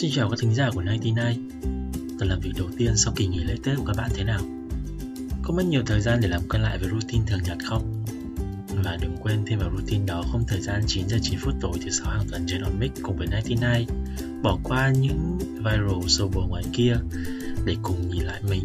Xin 0.00 0.10
chào 0.14 0.30
các 0.30 0.38
thính 0.40 0.54
giả 0.54 0.70
của 0.74 0.82
99 0.82 1.14
Tuần 2.18 2.30
làm 2.30 2.40
việc 2.40 2.50
đầu 2.56 2.68
tiên 2.76 2.96
sau 2.96 3.12
kỳ 3.16 3.26
nghỉ 3.26 3.38
lễ 3.38 3.54
Tết 3.64 3.76
của 3.76 3.84
các 3.84 3.96
bạn 3.96 4.10
thế 4.14 4.24
nào? 4.24 4.40
Có 5.42 5.54
mất 5.54 5.62
nhiều 5.64 5.82
thời 5.86 6.00
gian 6.00 6.20
để 6.20 6.28
làm 6.28 6.40
quen 6.48 6.62
lại 6.62 6.78
với 6.78 6.88
routine 6.88 7.24
thường 7.26 7.42
nhật 7.44 7.58
không? 7.64 8.04
Và 8.84 8.98
đừng 9.00 9.16
quên 9.20 9.44
thêm 9.46 9.58
vào 9.58 9.70
routine 9.76 10.06
đó 10.06 10.24
không 10.32 10.44
thời 10.48 10.60
gian 10.60 10.82
9 10.86 11.08
giờ 11.08 11.18
9 11.22 11.38
phút 11.38 11.54
tối 11.60 11.72
thứ 11.84 11.90
sáu 11.90 12.10
hàng 12.10 12.26
tuần 12.30 12.44
trên 12.46 12.62
OnMix 12.62 12.90
cùng 13.02 13.16
với 13.16 13.26
99 13.44 13.86
Bỏ 14.42 14.58
qua 14.64 14.90
những 14.90 15.38
viral 15.38 16.08
sâu 16.08 16.30
bồ 16.34 16.46
ngoài 16.46 16.64
kia 16.72 16.96
để 17.64 17.76
cùng 17.82 18.10
nhìn 18.10 18.22
lại 18.22 18.42
mình, 18.50 18.62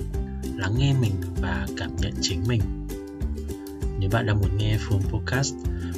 lắng 0.58 0.76
nghe 0.78 0.96
mình 1.02 1.14
và 1.42 1.68
cảm 1.78 1.96
nhận 1.96 2.14
chính 2.22 2.44
mình 2.48 2.62
Nếu 4.00 4.10
bạn 4.10 4.26
đang 4.26 4.38
muốn 4.42 4.58
nghe 4.58 4.78
full 4.78 5.00
podcast 5.00 5.54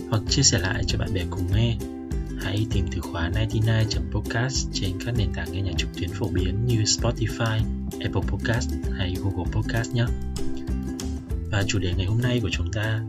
hoặc 0.09 0.21
chia 0.29 0.43
sẻ 0.43 0.59
lại 0.59 0.83
cho 0.87 0.99
bạn 0.99 1.13
bè 1.13 1.25
cùng 1.29 1.47
nghe 1.55 1.77
hãy 2.41 2.67
tìm 2.71 2.85
từ 2.91 3.01
khóa 3.01 3.29
99.podcast 3.29 4.69
trên 4.73 4.99
các 5.05 5.15
nền 5.17 5.33
tảng 5.33 5.51
nghe 5.51 5.61
nhạc 5.61 5.73
trực 5.77 5.89
tuyến 5.97 6.09
phổ 6.13 6.29
biến 6.29 6.65
như 6.65 6.81
Spotify, 6.81 7.61
Apple 7.91 8.21
Podcast 8.21 8.69
hay 8.97 9.15
Google 9.21 9.51
Podcast 9.51 9.93
nhé. 9.93 10.05
Và 11.51 11.63
chủ 11.67 11.79
đề 11.79 11.93
ngày 11.97 12.05
hôm 12.05 12.21
nay 12.21 12.39
của 12.41 12.49
chúng 12.51 12.71
ta 12.71 13.03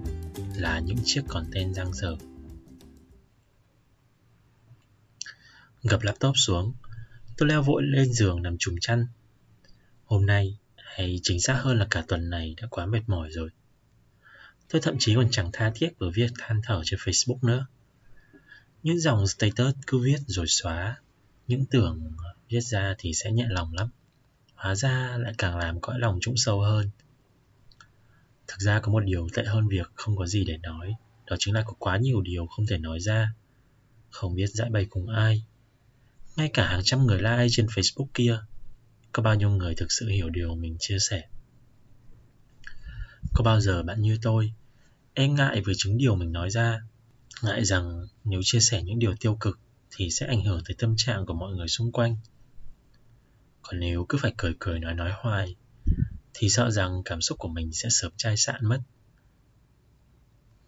là 0.56 0.80
những 0.80 0.98
chiếc 1.04 1.22
content 1.28 1.74
giang 1.74 1.92
dở. 1.92 2.16
Gập 5.82 6.02
laptop 6.02 6.32
xuống, 6.36 6.72
tôi 7.36 7.48
leo 7.48 7.62
vội 7.62 7.82
lên 7.82 8.12
giường 8.12 8.42
nằm 8.42 8.56
trùm 8.58 8.74
chăn. 8.80 9.06
Hôm 10.04 10.26
nay, 10.26 10.58
hay 10.76 11.20
chính 11.22 11.40
xác 11.40 11.54
hơn 11.54 11.78
là 11.78 11.86
cả 11.90 12.04
tuần 12.08 12.30
này 12.30 12.54
đã 12.62 12.68
quá 12.70 12.86
mệt 12.86 13.02
mỏi 13.06 13.28
rồi. 13.30 13.50
Tôi 14.68 14.80
thậm 14.80 14.96
chí 14.98 15.14
còn 15.14 15.28
chẳng 15.30 15.50
tha 15.52 15.72
thiết 15.74 15.98
với 15.98 16.10
việc 16.10 16.30
than 16.38 16.60
thở 16.64 16.82
trên 16.84 17.00
Facebook 17.00 17.38
nữa 17.42 17.66
những 18.82 18.98
dòng 18.98 19.26
status 19.26 19.74
cứ 19.86 19.98
viết 19.98 20.18
rồi 20.26 20.46
xóa. 20.48 20.96
Những 21.46 21.64
tưởng 21.66 22.12
viết 22.48 22.60
ra 22.60 22.94
thì 22.98 23.14
sẽ 23.14 23.32
nhẹ 23.32 23.46
lòng 23.48 23.74
lắm. 23.74 23.88
Hóa 24.54 24.74
ra 24.74 25.16
lại 25.18 25.32
càng 25.38 25.56
làm 25.56 25.80
cõi 25.80 25.98
lòng 25.98 26.18
trũng 26.20 26.36
sâu 26.36 26.60
hơn. 26.60 26.90
Thực 28.46 28.58
ra 28.58 28.80
có 28.80 28.92
một 28.92 29.00
điều 29.00 29.28
tệ 29.34 29.44
hơn 29.44 29.68
việc 29.68 29.90
không 29.94 30.16
có 30.16 30.26
gì 30.26 30.44
để 30.44 30.58
nói. 30.58 30.94
Đó 31.26 31.36
chính 31.38 31.54
là 31.54 31.62
có 31.66 31.72
quá 31.78 31.96
nhiều 31.96 32.20
điều 32.20 32.46
không 32.46 32.66
thể 32.66 32.78
nói 32.78 33.00
ra. 33.00 33.34
Không 34.10 34.34
biết 34.34 34.50
giải 34.50 34.70
bày 34.70 34.86
cùng 34.90 35.08
ai. 35.08 35.44
Ngay 36.36 36.50
cả 36.54 36.68
hàng 36.68 36.80
trăm 36.84 37.06
người 37.06 37.18
like 37.18 37.46
trên 37.50 37.66
facebook 37.66 38.06
kia. 38.14 38.40
Có 39.12 39.22
bao 39.22 39.34
nhiêu 39.34 39.50
người 39.50 39.74
thực 39.74 39.92
sự 39.92 40.08
hiểu 40.08 40.30
điều 40.30 40.54
mình 40.54 40.76
chia 40.78 40.98
sẻ? 40.98 41.28
Có 43.34 43.44
bao 43.44 43.60
giờ 43.60 43.82
bạn 43.82 44.00
như 44.00 44.18
tôi 44.22 44.52
e 45.14 45.28
ngại 45.28 45.62
với 45.64 45.74
chứng 45.78 45.98
điều 45.98 46.14
mình 46.14 46.32
nói 46.32 46.50
ra? 46.50 46.80
Ngại 47.42 47.64
rằng 47.64 48.06
nếu 48.24 48.40
chia 48.44 48.60
sẻ 48.60 48.82
những 48.82 48.98
điều 48.98 49.14
tiêu 49.20 49.36
cực 49.40 49.58
thì 49.90 50.10
sẽ 50.10 50.26
ảnh 50.26 50.44
hưởng 50.44 50.62
tới 50.68 50.74
tâm 50.78 50.94
trạng 50.96 51.26
của 51.26 51.34
mọi 51.34 51.54
người 51.54 51.68
xung 51.68 51.92
quanh. 51.92 52.16
Còn 53.62 53.80
nếu 53.80 54.06
cứ 54.08 54.18
phải 54.20 54.34
cười 54.36 54.54
cười 54.58 54.78
nói 54.78 54.94
nói 54.94 55.12
hoài, 55.14 55.56
thì 56.34 56.48
sợ 56.48 56.70
rằng 56.70 57.02
cảm 57.04 57.20
xúc 57.20 57.38
của 57.38 57.48
mình 57.48 57.72
sẽ 57.72 57.88
sớm 57.90 58.12
chai 58.16 58.36
sạn 58.36 58.66
mất. 58.66 58.80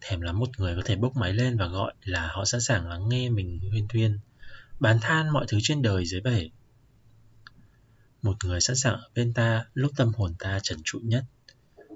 Thèm 0.01 0.21
lắm 0.21 0.39
một 0.39 0.49
người 0.59 0.77
có 0.77 0.83
thể 0.85 0.97
bốc 0.97 1.17
máy 1.17 1.33
lên 1.33 1.57
và 1.57 1.67
gọi 1.67 1.95
là 2.05 2.29
họ 2.33 2.45
sẵn 2.45 2.61
sàng 2.61 2.89
lắng 2.89 3.09
nghe 3.09 3.29
mình 3.29 3.61
huyên 3.71 3.89
thuyên 3.89 4.19
bán 4.81 4.99
than 5.01 5.33
mọi 5.33 5.45
thứ 5.49 5.59
trên 5.63 5.83
đời 5.83 6.07
dưới 6.07 6.21
bể. 6.21 6.51
Một 8.23 8.45
người 8.45 8.61
sẵn 8.61 8.77
sàng 8.77 8.95
ở 8.95 9.11
bên 9.15 9.33
ta 9.33 9.65
lúc 9.75 9.93
tâm 9.97 10.13
hồn 10.17 10.35
ta 10.39 10.61
trần 10.63 10.79
trụi 10.85 11.03
nhất, 11.03 11.25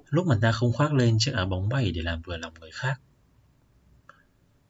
lúc 0.09 0.27
mà 0.27 0.39
ta 0.43 0.53
không 0.53 0.73
khoác 0.73 0.95
lên 0.95 1.17
chiếc 1.19 1.33
áo 1.35 1.47
bóng 1.47 1.69
bẩy 1.69 1.93
để 1.93 2.03
làm 2.03 2.23
vừa 2.23 2.37
lòng 2.37 2.55
người 2.61 2.71
khác. 2.71 3.01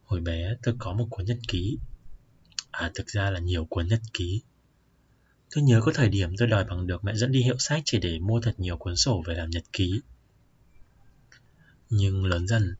Hồi 0.04 0.20
bé 0.20 0.56
tôi 0.62 0.74
có 0.78 0.92
một 0.92 1.06
cuốn 1.10 1.26
nhật 1.26 1.38
ký. 1.48 1.78
À 2.70 2.90
thực 2.94 3.06
ra 3.06 3.30
là 3.30 3.38
nhiều 3.38 3.64
cuốn 3.64 3.88
nhật 3.88 4.00
ký. 4.12 4.42
Tôi 5.54 5.64
nhớ 5.64 5.80
có 5.84 5.92
thời 5.94 6.08
điểm 6.08 6.36
tôi 6.36 6.48
đòi 6.48 6.64
bằng 6.64 6.86
được 6.86 7.04
mẹ 7.04 7.14
dẫn 7.14 7.32
đi 7.32 7.42
hiệu 7.42 7.58
sách 7.58 7.82
chỉ 7.84 7.98
để 7.98 8.18
mua 8.18 8.40
thật 8.40 8.60
nhiều 8.60 8.76
cuốn 8.76 8.96
sổ 8.96 9.22
về 9.26 9.34
làm 9.34 9.50
nhật 9.50 9.64
ký. 9.72 10.00
Nhưng 11.90 12.24
lớn 12.24 12.46
dần 12.46 12.74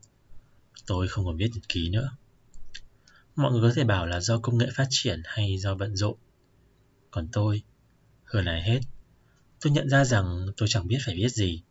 Tôi 0.87 1.09
không 1.09 1.25
còn 1.25 1.37
viết 1.37 1.51
nhật 1.55 1.69
ký 1.69 1.91
nữa. 1.91 2.17
Mọi 3.37 3.53
người 3.53 3.71
có 3.71 3.75
thể 3.75 3.85
bảo 3.85 4.07
là 4.07 4.21
do 4.21 4.39
công 4.39 4.59
nghệ 4.59 4.67
phát 4.75 4.87
triển 4.91 5.23
hay 5.25 5.59
do 5.59 5.75
bận 5.75 5.97
rộn. 5.97 6.17
Còn 7.11 7.29
tôi, 7.33 7.63
hơn 8.25 8.45
ai 8.45 8.63
hết 8.63 8.81
Tôi 9.65 9.73
nhận 9.73 9.89
ra 9.89 10.05
rằng 10.05 10.47
tôi 10.57 10.69
chẳng 10.69 10.87
biết 10.87 10.99
phải 11.07 11.15
viết 11.15 11.29
gì. 11.29 11.63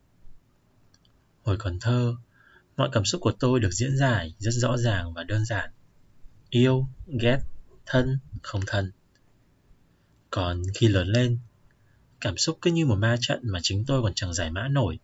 Hồi 1.42 1.56
còn 1.58 1.78
thơ, 1.80 2.16
mọi 2.76 2.88
cảm 2.92 3.04
xúc 3.04 3.20
của 3.20 3.32
tôi 3.32 3.60
được 3.60 3.70
diễn 3.72 3.96
giải 3.96 4.34
rất 4.38 4.50
rõ 4.50 4.76
ràng 4.76 5.14
và 5.14 5.24
đơn 5.24 5.44
giản. 5.44 5.70
Yêu, 6.50 6.86
ghét, 7.20 7.38
thân, 7.86 8.18
không 8.42 8.60
thân. 8.66 8.92
Còn 10.30 10.62
khi 10.74 10.88
lớn 10.88 11.08
lên, 11.08 11.38
cảm 12.20 12.36
xúc 12.36 12.58
cứ 12.60 12.72
như 12.72 12.86
một 12.86 12.96
ma 12.96 13.16
trận 13.20 13.40
mà 13.42 13.58
chính 13.62 13.84
tôi 13.84 14.02
còn 14.02 14.14
chẳng 14.14 14.34
giải 14.34 14.50
mã 14.50 14.68
nổi, 14.68 14.98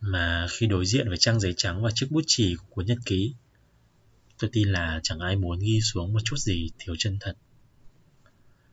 mà 0.00 0.46
khi 0.50 0.66
đối 0.66 0.86
diện 0.86 1.08
với 1.08 1.18
trang 1.18 1.40
giấy 1.40 1.54
trắng 1.56 1.82
và 1.82 1.90
chiếc 1.94 2.06
bút 2.10 2.24
chì 2.26 2.56
của 2.56 2.66
cuốn 2.70 2.86
nhật 2.86 2.98
ký, 3.04 3.34
tôi 4.38 4.50
tin 4.52 4.68
là 4.68 5.00
chẳng 5.02 5.18
ai 5.18 5.36
muốn 5.36 5.58
ghi 5.58 5.80
xuống 5.80 6.12
một 6.12 6.20
chút 6.24 6.36
gì 6.36 6.70
thiếu 6.78 6.94
chân 6.98 7.16
thật. 7.20 7.36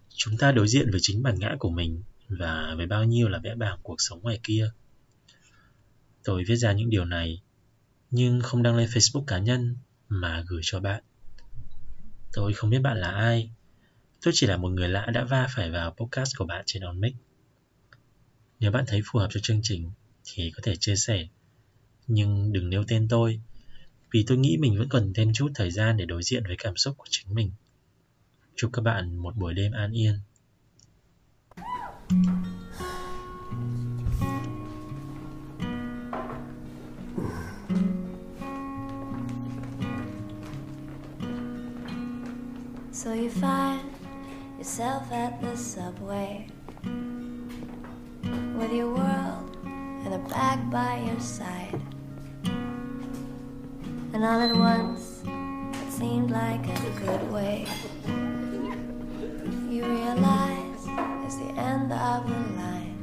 Chúng 0.10 0.38
ta 0.38 0.52
đối 0.52 0.68
diện 0.68 0.92
với 0.92 1.00
chính 1.04 1.24
bản 1.24 1.40
ngã 1.40 1.56
của 1.60 1.70
mình 1.70 2.04
và 2.30 2.74
với 2.78 2.88
bao 2.88 3.04
nhiêu 3.04 3.30
là 3.30 3.40
vẽ 3.40 3.56
bảng 3.56 3.80
cuộc 3.84 3.96
sống 3.98 4.22
ngoài 4.22 4.40
kia. 4.44 4.72
Tôi 6.24 6.44
viết 6.48 6.56
ra 6.56 6.72
những 6.72 6.90
điều 6.90 7.06
này 7.06 7.42
nhưng 8.12 8.42
không 8.42 8.64
đăng 8.64 8.76
lên 8.76 8.90
Facebook 8.90 9.24
cá 9.24 9.40
nhân 9.40 9.76
mà 10.10 10.44
gửi 10.48 10.62
cho 10.64 10.80
bạn. 10.80 11.04
Tôi 12.34 12.54
không 12.54 12.70
biết 12.70 12.80
bạn 12.80 12.98
là 12.98 13.12
ai. 13.12 13.50
Tôi 14.22 14.32
chỉ 14.36 14.48
là 14.48 14.58
một 14.58 14.70
người 14.70 14.90
lạ 14.90 15.06
đã 15.14 15.24
va 15.24 15.48
phải 15.56 15.72
vào 15.72 15.92
podcast 15.92 16.38
của 16.38 16.46
bạn 16.46 16.64
trên 16.66 16.84
OnMic. 16.84 17.16
Nếu 18.60 18.72
bạn 18.72 18.86
thấy 18.88 19.02
phù 19.06 19.20
hợp 19.20 19.28
cho 19.32 19.40
chương 19.44 19.60
trình 19.64 19.92
thì 20.24 20.52
có 20.52 20.60
thể 20.64 20.76
chia 20.76 20.96
sẻ. 20.96 21.28
Nhưng 22.08 22.54
đừng 22.54 22.70
nêu 22.70 22.84
tên 22.88 23.08
tôi, 23.08 23.42
vì 24.14 24.24
tôi 24.28 24.38
nghĩ 24.38 24.58
mình 24.58 24.78
vẫn 24.78 24.90
cần 24.90 25.14
thêm 25.14 25.34
chút 25.34 25.52
thời 25.56 25.72
gian 25.72 25.98
để 25.98 26.06
đối 26.06 26.24
diện 26.24 26.44
với 26.48 26.56
cảm 26.60 26.76
xúc 26.76 26.98
của 26.98 27.08
chính 27.10 27.34
mình. 27.34 27.52
Chúc 28.56 28.70
các 28.74 28.82
bạn 28.82 29.18
một 29.18 29.36
buổi 29.36 29.54
đêm 29.54 29.72
an 29.72 29.92
yên. 29.92 30.20
So 42.98 43.14
you 43.14 43.30
find 43.30 43.94
yourself 44.58 45.12
at 45.12 45.40
the 45.40 45.56
subway 45.56 46.48
with 46.84 48.74
your 48.74 48.92
world 48.92 49.56
and 49.64 50.16
a 50.16 50.18
bag 50.28 50.72
by 50.72 51.04
your 51.06 51.20
side. 51.20 51.80
And 54.14 54.26
all 54.26 54.42
at 54.42 54.56
once, 54.56 55.22
it 55.24 55.92
seemed 55.92 56.32
like 56.32 56.66
a 56.68 56.90
good 57.00 57.32
way. 57.32 57.68
You 59.70 59.86
realize 59.86 60.88
it's 61.24 61.36
the 61.36 61.54
end 61.56 61.94
of 61.94 62.28
the 62.28 62.40
line 62.58 62.98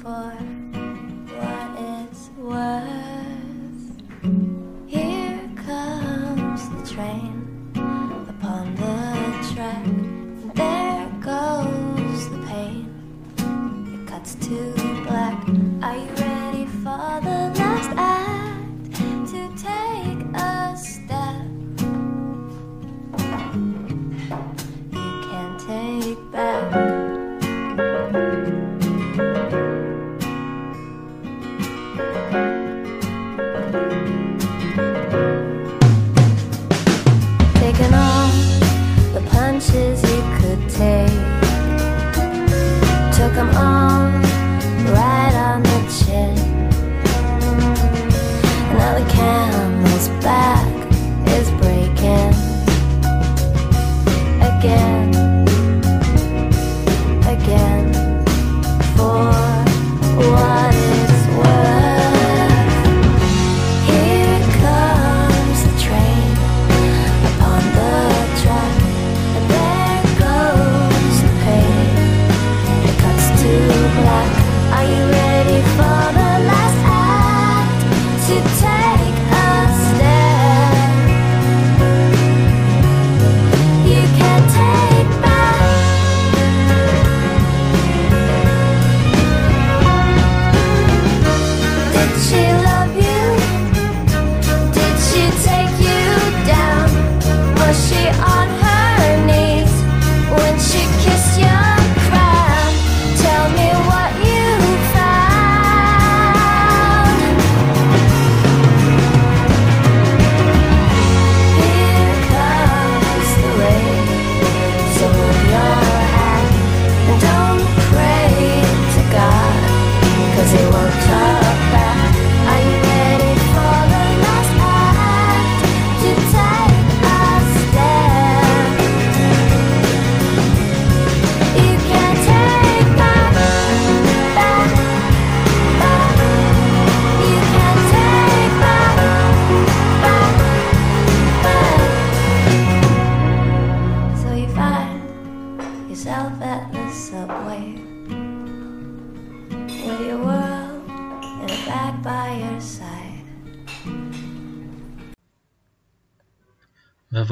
for 0.00 0.61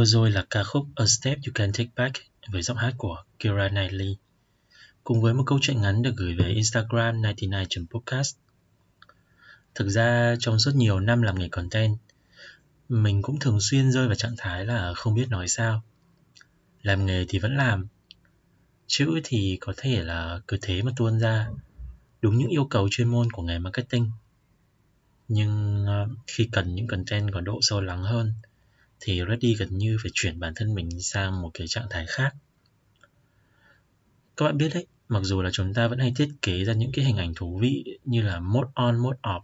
vừa 0.01 0.05
rồi 0.05 0.31
là 0.31 0.45
ca 0.51 0.63
khúc 0.63 0.87
A 0.97 1.07
Step 1.07 1.39
You 1.47 1.53
Can 1.55 1.73
Take 1.73 1.91
Back 1.97 2.17
với 2.53 2.63
giọng 2.63 2.77
hát 2.77 2.95
của 2.99 3.25
Kira 3.39 3.69
Knightley 3.69 4.17
cùng 5.05 5.23
với 5.23 5.35
một 5.35 5.43
câu 5.47 5.59
chuyện 5.63 5.81
ngắn 5.83 6.03
được 6.03 6.13
gửi 6.17 6.35
về 6.35 6.49
Instagram 6.49 7.23
99.podcast. 7.23 8.35
Thực 9.75 9.89
ra 9.89 10.37
trong 10.39 10.59
suốt 10.59 10.75
nhiều 10.75 11.01
năm 11.01 11.23
làm 11.23 11.39
nghề 11.39 11.49
content, 11.49 11.97
mình 12.89 13.23
cũng 13.23 13.39
thường 13.39 13.59
xuyên 13.61 13.93
rơi 13.93 14.07
vào 14.07 14.15
trạng 14.15 14.35
thái 14.39 14.65
là 14.65 14.95
không 14.95 15.15
biết 15.15 15.29
nói 15.29 15.49
sao. 15.49 15.83
Làm 16.83 17.07
nghề 17.07 17.25
thì 17.29 17.39
vẫn 17.39 17.57
làm, 17.57 17.87
chữ 18.87 19.21
thì 19.25 19.59
có 19.61 19.73
thể 19.77 20.03
là 20.03 20.41
cứ 20.49 20.59
thế 20.63 20.83
mà 20.83 20.93
tuôn 20.97 21.19
ra, 21.19 21.49
đúng 22.23 22.39
những 22.39 22.49
yêu 22.49 22.65
cầu 22.65 22.89
chuyên 22.91 23.09
môn 23.09 23.33
của 23.33 23.43
nghề 23.43 23.59
marketing. 23.59 24.11
Nhưng 25.29 25.85
ờ, 25.87 26.09
khi 26.27 26.49
cần 26.53 26.75
những 26.75 26.87
content 26.87 27.33
có 27.33 27.41
độ 27.41 27.59
sâu 27.63 27.81
lắng 27.81 28.03
hơn, 28.03 28.33
thì 29.01 29.23
Reddy 29.29 29.55
gần 29.55 29.69
như 29.79 29.97
phải 30.03 30.11
chuyển 30.15 30.41
bản 30.41 30.53
thân 30.57 30.75
mình 30.75 31.01
sang 31.01 31.43
một 31.43 31.51
cái 31.55 31.67
trạng 31.69 31.87
thái 31.91 32.07
khác. 32.09 32.35
Các 34.37 34.45
bạn 34.45 34.59
biết 34.59 34.71
đấy, 34.75 34.87
mặc 35.09 35.21
dù 35.23 35.43
là 35.43 35.51
chúng 35.53 35.75
ta 35.75 35.89
vẫn 35.89 35.99
hay 35.99 36.13
thiết 36.17 36.29
kế 36.43 36.65
ra 36.65 36.73
những 36.73 36.93
cái 36.93 37.05
hình 37.05 37.17
ảnh 37.17 37.35
thú 37.35 37.59
vị 37.59 37.99
như 38.05 38.23
là 38.23 38.41
mode 38.41 38.71
on, 38.75 38.99
mode 38.99 39.19
off, 39.23 39.43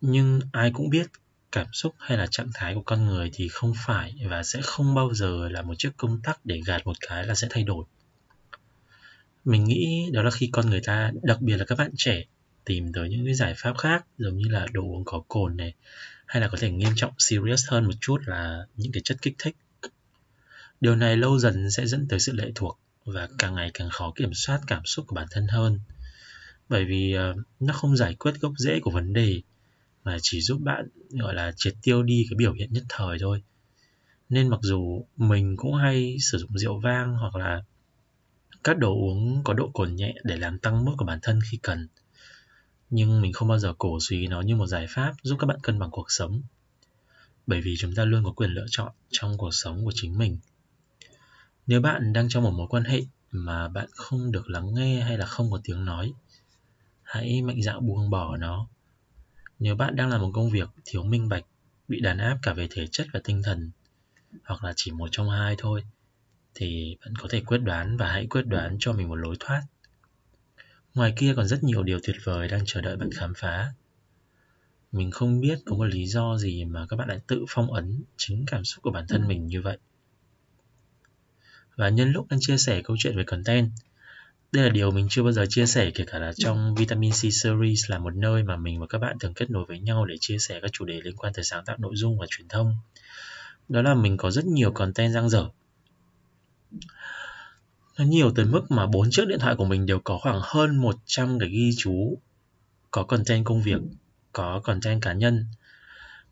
nhưng 0.00 0.40
ai 0.52 0.70
cũng 0.74 0.90
biết 0.90 1.06
cảm 1.52 1.66
xúc 1.72 1.94
hay 1.98 2.18
là 2.18 2.26
trạng 2.26 2.50
thái 2.54 2.74
của 2.74 2.82
con 2.82 3.04
người 3.04 3.30
thì 3.34 3.48
không 3.48 3.72
phải 3.86 4.14
và 4.28 4.42
sẽ 4.42 4.60
không 4.62 4.94
bao 4.94 5.14
giờ 5.14 5.48
là 5.48 5.62
một 5.62 5.74
chiếc 5.78 5.90
công 5.96 6.22
tắc 6.22 6.46
để 6.46 6.60
gạt 6.66 6.86
một 6.86 6.96
cái 7.08 7.26
là 7.26 7.34
sẽ 7.34 7.46
thay 7.50 7.64
đổi. 7.64 7.84
Mình 9.44 9.64
nghĩ 9.64 10.10
đó 10.12 10.22
là 10.22 10.30
khi 10.30 10.48
con 10.52 10.70
người 10.70 10.80
ta, 10.80 11.12
đặc 11.22 11.40
biệt 11.40 11.56
là 11.56 11.64
các 11.64 11.78
bạn 11.78 11.90
trẻ, 11.96 12.24
tìm 12.64 12.92
tới 12.92 13.08
những 13.08 13.24
cái 13.24 13.34
giải 13.34 13.54
pháp 13.56 13.78
khác 13.78 14.06
giống 14.18 14.36
như 14.36 14.48
là 14.48 14.66
đồ 14.72 14.82
uống 14.82 15.04
có 15.04 15.22
cồn 15.28 15.56
này, 15.56 15.74
hay 16.26 16.42
là 16.42 16.48
có 16.48 16.58
thể 16.60 16.70
nghiêm 16.70 16.92
trọng, 16.96 17.12
serious 17.18 17.68
hơn 17.68 17.84
một 17.84 17.94
chút 18.00 18.18
là 18.26 18.66
những 18.76 18.92
cái 18.92 19.02
chất 19.04 19.16
kích 19.22 19.34
thích. 19.38 19.56
Điều 20.80 20.96
này 20.96 21.16
lâu 21.16 21.38
dần 21.38 21.70
sẽ 21.70 21.86
dẫn 21.86 22.08
tới 22.08 22.20
sự 22.20 22.32
lệ 22.32 22.52
thuộc 22.54 22.78
và 23.04 23.28
càng 23.38 23.54
ngày 23.54 23.70
càng 23.74 23.90
khó 23.90 24.12
kiểm 24.16 24.30
soát 24.34 24.60
cảm 24.66 24.84
xúc 24.84 25.06
của 25.08 25.14
bản 25.14 25.26
thân 25.30 25.46
hơn. 25.48 25.80
Bởi 26.68 26.84
vì 26.84 27.12
ờ, 27.12 27.34
nó 27.60 27.74
không 27.74 27.96
giải 27.96 28.14
quyết 28.14 28.40
gốc 28.40 28.52
rễ 28.56 28.80
của 28.80 28.90
vấn 28.90 29.12
đề, 29.12 29.40
mà 30.04 30.16
chỉ 30.22 30.40
giúp 30.40 30.60
bạn, 30.60 30.88
gọi 31.10 31.34
là, 31.34 31.52
triệt 31.56 31.74
tiêu 31.82 32.02
đi 32.02 32.26
cái 32.30 32.36
biểu 32.36 32.52
hiện 32.52 32.72
nhất 32.72 32.84
thời 32.88 33.18
thôi. 33.20 33.42
Nên 34.28 34.48
mặc 34.48 34.60
dù 34.62 35.04
mình 35.16 35.56
cũng 35.56 35.74
hay 35.74 36.16
sử 36.20 36.38
dụng 36.38 36.58
rượu 36.58 36.80
vang 36.80 37.16
hoặc 37.16 37.36
là 37.36 37.62
các 38.64 38.78
đồ 38.78 38.94
uống 38.94 39.40
có 39.44 39.54
độ 39.54 39.70
cồn 39.74 39.94
nhẹ 39.94 40.14
để 40.24 40.36
làm 40.36 40.58
tăng 40.58 40.84
mức 40.84 40.92
của 40.98 41.04
bản 41.04 41.18
thân 41.22 41.40
khi 41.50 41.58
cần 41.62 41.88
nhưng 42.90 43.20
mình 43.20 43.32
không 43.32 43.48
bao 43.48 43.58
giờ 43.58 43.74
cổ 43.78 43.98
suý 44.00 44.26
nó 44.26 44.40
như 44.40 44.56
một 44.56 44.66
giải 44.66 44.86
pháp 44.88 45.14
giúp 45.22 45.36
các 45.38 45.46
bạn 45.46 45.58
cân 45.62 45.78
bằng 45.78 45.90
cuộc 45.90 46.10
sống. 46.10 46.42
Bởi 47.46 47.60
vì 47.60 47.74
chúng 47.78 47.94
ta 47.94 48.04
luôn 48.04 48.24
có 48.24 48.32
quyền 48.32 48.50
lựa 48.50 48.66
chọn 48.70 48.92
trong 49.10 49.38
cuộc 49.38 49.50
sống 49.52 49.84
của 49.84 49.92
chính 49.94 50.18
mình. 50.18 50.38
Nếu 51.66 51.80
bạn 51.80 52.12
đang 52.12 52.28
trong 52.28 52.42
một 52.42 52.50
mối 52.50 52.66
quan 52.70 52.84
hệ 52.84 53.00
mà 53.30 53.68
bạn 53.68 53.86
không 53.92 54.32
được 54.32 54.50
lắng 54.50 54.74
nghe 54.74 55.00
hay 55.00 55.18
là 55.18 55.26
không 55.26 55.50
có 55.50 55.60
tiếng 55.64 55.84
nói, 55.84 56.12
hãy 57.02 57.42
mạnh 57.42 57.62
dạn 57.62 57.86
buông 57.86 58.10
bỏ 58.10 58.36
nó. 58.36 58.68
Nếu 59.58 59.74
bạn 59.74 59.96
đang 59.96 60.08
làm 60.08 60.20
một 60.20 60.30
công 60.34 60.50
việc 60.50 60.68
thiếu 60.84 61.02
minh 61.02 61.28
bạch, 61.28 61.44
bị 61.88 62.00
đàn 62.00 62.18
áp 62.18 62.38
cả 62.42 62.52
về 62.52 62.66
thể 62.70 62.86
chất 62.86 63.06
và 63.12 63.20
tinh 63.24 63.42
thần, 63.44 63.70
hoặc 64.44 64.64
là 64.64 64.72
chỉ 64.76 64.90
một 64.90 65.08
trong 65.12 65.30
hai 65.30 65.54
thôi, 65.58 65.82
thì 66.54 66.96
bạn 67.00 67.14
có 67.16 67.28
thể 67.30 67.40
quyết 67.40 67.58
đoán 67.58 67.96
và 67.96 68.12
hãy 68.12 68.26
quyết 68.26 68.46
đoán 68.46 68.76
cho 68.80 68.92
mình 68.92 69.08
một 69.08 69.14
lối 69.14 69.36
thoát 69.40 69.62
ngoài 70.96 71.12
kia 71.16 71.34
còn 71.36 71.46
rất 71.46 71.64
nhiều 71.64 71.82
điều 71.82 71.98
tuyệt 72.02 72.16
vời 72.24 72.48
đang 72.48 72.62
chờ 72.66 72.80
đợi 72.80 72.96
bạn 72.96 73.10
khám 73.12 73.32
phá 73.36 73.72
mình 74.92 75.10
không 75.10 75.40
biết 75.40 75.58
có 75.66 75.76
một 75.76 75.84
lý 75.84 76.06
do 76.06 76.36
gì 76.38 76.64
mà 76.64 76.86
các 76.88 76.96
bạn 76.96 77.08
lại 77.08 77.20
tự 77.26 77.44
phong 77.48 77.72
ấn 77.72 78.02
chính 78.16 78.44
cảm 78.46 78.64
xúc 78.64 78.82
của 78.82 78.90
bản 78.90 79.06
thân 79.08 79.28
mình 79.28 79.46
như 79.46 79.62
vậy 79.62 79.78
và 81.76 81.88
nhân 81.88 82.12
lúc 82.12 82.26
đang 82.28 82.40
chia 82.40 82.56
sẻ 82.56 82.82
câu 82.82 82.96
chuyện 83.00 83.16
về 83.16 83.24
content 83.24 83.70
đây 84.52 84.64
là 84.64 84.70
điều 84.70 84.90
mình 84.90 85.06
chưa 85.10 85.22
bao 85.22 85.32
giờ 85.32 85.46
chia 85.48 85.66
sẻ 85.66 85.90
kể 85.94 86.04
cả 86.06 86.18
là 86.18 86.32
trong 86.36 86.74
Vitamin 86.74 87.12
C 87.12 87.32
Series 87.32 87.90
là 87.90 87.98
một 87.98 88.14
nơi 88.14 88.42
mà 88.42 88.56
mình 88.56 88.80
và 88.80 88.86
các 88.86 88.98
bạn 88.98 89.18
thường 89.18 89.34
kết 89.34 89.50
nối 89.50 89.64
với 89.64 89.78
nhau 89.78 90.04
để 90.04 90.14
chia 90.20 90.38
sẻ 90.38 90.58
các 90.62 90.70
chủ 90.72 90.84
đề 90.84 91.00
liên 91.00 91.16
quan 91.16 91.32
tới 91.32 91.44
sáng 91.44 91.64
tạo 91.64 91.76
nội 91.78 91.92
dung 91.96 92.18
và 92.18 92.26
truyền 92.30 92.48
thông. 92.48 92.74
Đó 93.68 93.82
là 93.82 93.94
mình 93.94 94.16
có 94.16 94.30
rất 94.30 94.44
nhiều 94.44 94.70
content 94.70 95.12
dang 95.12 95.28
dở. 95.28 95.48
Nó 97.98 98.04
nhiều 98.04 98.32
tới 98.36 98.44
mức 98.44 98.70
mà 98.70 98.86
bốn 98.86 99.08
chiếc 99.10 99.28
điện 99.28 99.38
thoại 99.38 99.56
của 99.56 99.64
mình 99.64 99.86
đều 99.86 100.00
có 100.04 100.18
khoảng 100.22 100.40
hơn 100.42 100.76
100 100.76 101.38
cái 101.38 101.48
ghi 101.48 101.70
chú 101.76 102.18
có 102.90 103.04
content 103.04 103.44
công 103.44 103.62
việc, 103.62 103.80
có 104.32 104.60
content 104.64 105.02
cá 105.02 105.12
nhân. 105.12 105.44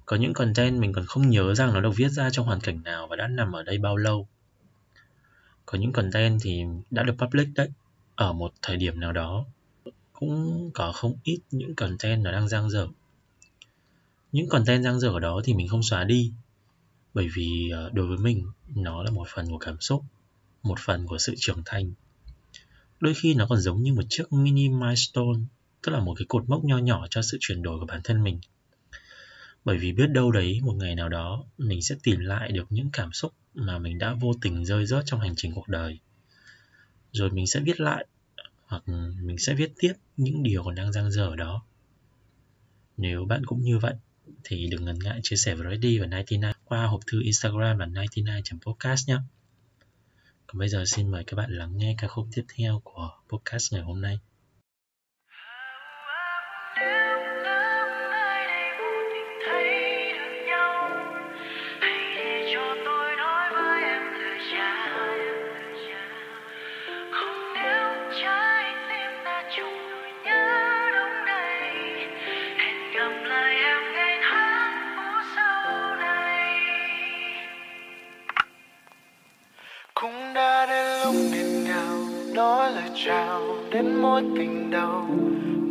Có 0.07 0.17
những 0.17 0.33
content 0.33 0.81
mình 0.81 0.93
còn 0.93 1.07
không 1.07 1.31
nhớ 1.31 1.55
rằng 1.55 1.73
nó 1.73 1.81
được 1.81 1.91
viết 1.97 2.09
ra 2.09 2.31
trong 2.31 2.47
hoàn 2.47 2.61
cảnh 2.61 2.83
nào 2.83 3.07
và 3.07 3.17
đã 3.17 3.29
nằm 3.29 3.53
ở 3.53 3.63
đây 3.63 3.79
bao 3.79 3.97
lâu. 3.97 4.29
Có 5.67 5.79
những 5.79 5.93
content 5.93 6.41
thì 6.43 6.63
đã 6.91 7.03
được 7.03 7.15
public 7.19 7.49
đấy, 7.55 7.69
ở 8.15 8.33
một 8.33 8.53
thời 8.63 8.77
điểm 8.77 9.01
nào 9.01 9.13
đó. 9.13 9.45
Cũng 10.13 10.71
có 10.75 10.93
không 10.93 11.17
ít 11.23 11.41
những 11.51 11.75
content 11.75 12.25
nó 12.25 12.33
đang 12.33 12.49
giang 12.49 12.71
dở. 12.71 12.89
Những 14.33 14.49
content 14.49 14.85
giang 14.85 15.01
dở 15.01 15.19
đó 15.19 15.41
thì 15.45 15.55
mình 15.55 15.69
không 15.69 15.83
xóa 15.83 16.05
đi, 16.05 16.33
bởi 17.15 17.29
vì 17.35 17.71
ờ, 17.71 17.91
đối 17.93 18.07
với 18.07 18.19
mình 18.19 18.47
nó 18.75 19.03
là 19.03 19.11
một 19.11 19.29
phần 19.35 19.51
của 19.51 19.59
cảm 19.59 19.77
xúc, 19.81 20.03
một 20.65 20.79
phần 20.79 21.07
của 21.07 21.19
sự 21.19 21.35
trưởng 21.37 21.63
thành. 21.65 21.93
Đôi 23.01 23.15
khi 23.15 23.35
nó 23.35 23.47
còn 23.47 23.61
giống 23.61 23.83
như 23.83 23.95
một 23.95 24.03
chiếc 24.09 24.33
mini 24.33 24.69
milestone, 24.69 25.41
tức 25.83 25.93
là 25.93 26.01
một 26.01 26.15
cái 26.19 26.27
cột 26.29 26.49
mốc 26.49 26.65
nho 26.65 26.79
nhỏ 26.79 27.07
cho 27.11 27.23
sự 27.23 27.39
chuyển 27.41 27.63
đổi 27.63 27.81
của 27.81 27.87
bản 27.87 28.01
thân 28.05 28.23
mình. 28.23 28.41
Bởi 29.65 29.79
vì 29.79 29.93
biết 29.93 30.07
đâu 30.11 30.33
đấy 30.33 30.61
một 30.63 30.73
ngày 30.73 30.95
nào 30.95 31.09
đó 31.09 31.45
mình 31.59 31.83
sẽ 31.83 31.95
tìm 32.03 32.21
lại 32.21 32.53
được 32.53 32.67
những 32.71 32.91
cảm 32.93 33.13
xúc 33.13 33.33
mà 33.55 33.79
mình 33.79 33.99
đã 33.99 34.15
vô 34.15 34.35
tình 34.41 34.65
rơi 34.65 34.87
rớt 34.87 35.03
trong 35.07 35.21
hành 35.21 35.35
trình 35.37 35.53
cuộc 35.55 35.69
đời. 35.69 35.99
Rồi 37.13 37.31
mình 37.31 37.47
sẽ 37.47 37.61
viết 37.61 37.81
lại 37.81 38.07
hoặc 38.67 38.83
mình 39.23 39.39
sẽ 39.39 39.55
viết 39.55 39.73
tiếp 39.79 39.93
những 40.17 40.43
điều 40.43 40.65
còn 40.65 40.75
đang 40.75 40.93
dang 40.93 41.11
dở 41.11 41.37
đó. 41.37 41.63
Nếu 42.97 43.25
bạn 43.25 43.47
cũng 43.47 43.63
như 43.63 43.79
vậy 43.79 43.95
thì 44.45 44.69
đừng 44.71 44.85
ngần 44.85 44.99
ngại 44.99 45.21
chia 45.23 45.37
sẻ 45.37 45.55
với 45.55 45.67
Ready 45.71 45.99
và 45.99 46.07
99 46.07 46.41
qua 46.65 46.87
hộp 46.87 47.01
thư 47.07 47.23
Instagram 47.23 47.79
là 47.79 47.87
99.podcast 47.87 49.09
nhé. 49.09 49.19
Còn 50.47 50.59
bây 50.59 50.69
giờ 50.69 50.85
xin 50.87 51.11
mời 51.11 51.25
các 51.27 51.35
bạn 51.37 51.51
lắng 51.51 51.77
nghe 51.77 51.95
ca 51.99 52.09
khúc 52.09 52.27
tiếp 52.33 52.45
theo 52.57 52.81
của 52.85 53.11
podcast 53.29 53.73
ngày 53.73 53.83
hôm 53.83 54.01
nay. 54.01 54.19
Cũng 80.05 80.35
đã 80.35 80.67
đến 80.67 80.87
lúc 81.05 81.15
nghẹn 81.33 81.65
ngào 81.65 81.97
nói 82.35 82.71
lời 82.71 82.91
chào 83.07 83.41
đến 83.71 83.95
mối 84.03 84.23
tình 84.37 84.71
đầu. 84.71 85.05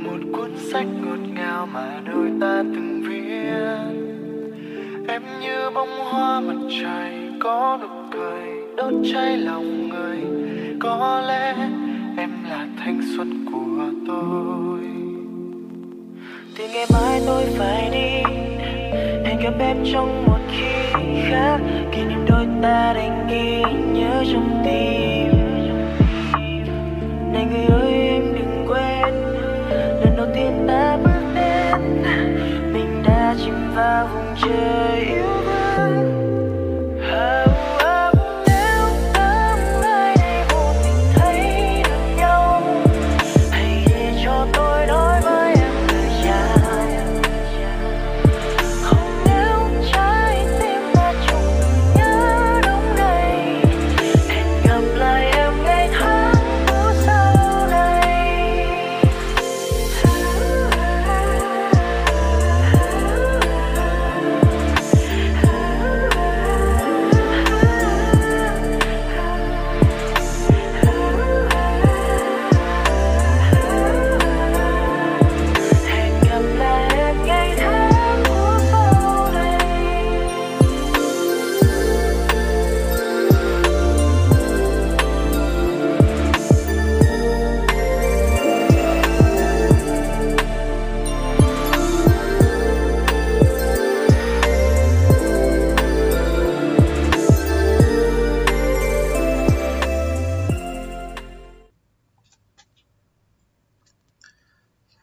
Một 0.05 0.17
cuốn 0.33 0.57
sách 0.57 0.85
ngọt 1.01 1.19
ngào 1.35 1.65
mà 1.65 2.01
đôi 2.05 2.31
ta 2.41 2.63
từng 2.63 3.01
viết. 3.07 3.23
Em 5.07 5.21
như 5.41 5.69
bông 5.75 5.89
hoa 5.89 6.39
mặt 6.39 6.55
trời, 6.81 7.13
có 7.39 7.77
nụ 7.81 7.87
cười, 8.11 8.47
đốt 8.77 8.93
cháy 9.13 9.37
lòng 9.37 9.89
người. 9.89 10.17
Có 10.79 11.23
lẽ 11.27 11.55
em 12.17 12.29
là 12.49 12.67
thanh 12.77 13.01
xuân 13.15 13.45
của 13.51 13.85
tôi. 14.07 14.79
Thì 16.55 16.67
ngày 16.73 16.85
mai 16.93 17.21
tôi 17.27 17.43
phải 17.57 17.89
đi, 17.91 18.33
hẹn 19.25 19.39
gặp 19.43 19.53
em 19.59 19.77
trong 19.93 20.25
một 20.25 20.42
khác 21.29 21.59
kỷ 21.91 22.03
niệm 22.03 22.25
đôi 22.27 22.47
ta 22.61 22.93
đành 22.93 23.27
ghi 23.29 23.61
nhớ 23.91 24.23
trong 24.33 24.61
tim. 24.65 25.31
Này 27.33 27.45
người 27.45 27.65
ơi 27.65 27.93
em 27.93 28.33
đừng 28.33 28.65
quên 28.67 29.13
lần 29.69 30.15
đầu 30.17 30.27
tiên 30.33 30.65
ta 30.67 30.97
bước 31.03 31.33
đến 31.35 32.03
mình 32.73 33.03
đã 33.07 33.35
chìm 33.45 33.75
vào 33.75 34.07
vùng 34.07 34.35
trời 34.41 35.01
yêu 35.01 35.23
thương. 35.45 36.13
Oh, 36.97 37.49
oh, 37.75 38.19
nếu 38.47 38.83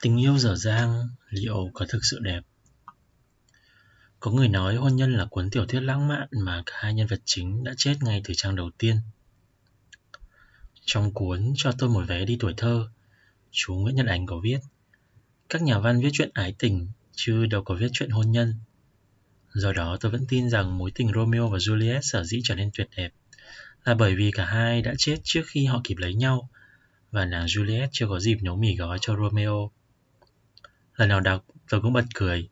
Tình 0.01 0.21
yêu 0.21 0.39
dở 0.39 0.57
dang 0.57 1.09
liệu 1.31 1.71
có 1.75 1.87
thực 1.89 2.05
sự 2.05 2.19
đẹp? 2.19 2.41
Có 4.21 4.31
người 4.31 4.49
nói 4.49 4.77
hôn 4.77 4.97
nhân 4.97 5.15
là 5.15 5.25
cuốn 5.25 5.51
tiểu 5.51 5.67
thuyết 5.67 5.81
lãng 5.81 6.09
mạn 6.09 6.29
mà 6.31 6.63
cả 6.67 6.73
hai 6.77 6.95
nhân 6.95 7.07
vật 7.07 7.21
chính 7.25 7.65
đã 7.65 7.73
chết 7.77 7.97
ngay 8.01 8.21
từ 8.25 8.35
trang 8.37 8.57
đầu 8.57 8.71
tiên. 8.79 8.97
Trong 10.85 11.13
cuốn 11.13 11.53
Cho 11.57 11.73
tôi 11.79 11.91
một 11.91 12.05
vé 12.09 12.25
đi 12.25 12.37
tuổi 12.41 12.55
thơ, 12.57 12.89
chú 13.51 13.75
Nguyễn 13.75 13.95
Nhật 13.95 14.07
Ánh 14.07 14.27
có 14.27 14.41
viết 14.43 14.59
Các 15.49 15.63
nhà 15.63 15.79
văn 15.79 16.01
viết 16.01 16.11
chuyện 16.13 16.31
ái 16.35 16.55
tình 16.59 16.89
chứ 17.13 17.47
đâu 17.47 17.63
có 17.65 17.75
viết 17.75 17.89
chuyện 17.93 18.11
hôn 18.11 18.31
nhân. 18.31 18.55
Do 19.55 19.73
đó 19.73 19.97
tôi 20.01 20.13
vẫn 20.13 20.27
tin 20.29 20.51
rằng 20.51 20.79
mối 20.79 20.91
tình 20.95 21.13
Romeo 21.15 21.49
và 21.49 21.59
Juliet 21.59 22.01
sở 22.03 22.25
dĩ 22.25 22.41
trở 22.45 22.55
nên 22.55 22.71
tuyệt 22.75 22.89
đẹp 22.97 23.11
là 23.85 23.95
bởi 23.95 24.17
vì 24.17 24.31
cả 24.31 24.45
hai 24.45 24.83
đã 24.83 24.95
chết 24.99 25.17
trước 25.25 25.43
khi 25.47 25.65
họ 25.65 25.81
kịp 25.85 25.97
lấy 25.99 26.15
nhau 26.15 26.51
và 27.11 27.25
nàng 27.25 27.47
Juliet 27.47 27.89
chưa 27.93 28.07
có 28.09 28.21
dịp 28.21 28.39
nấu 28.43 28.57
mì 28.57 28.77
gói 28.77 28.99
cho 29.01 29.17
Romeo. 29.17 29.71
Lần 31.01 31.09
nào 31.09 31.21
đọc 31.21 31.45
tôi 31.69 31.81
cũng 31.81 31.93
bật 31.93 32.05
cười. 32.15 32.49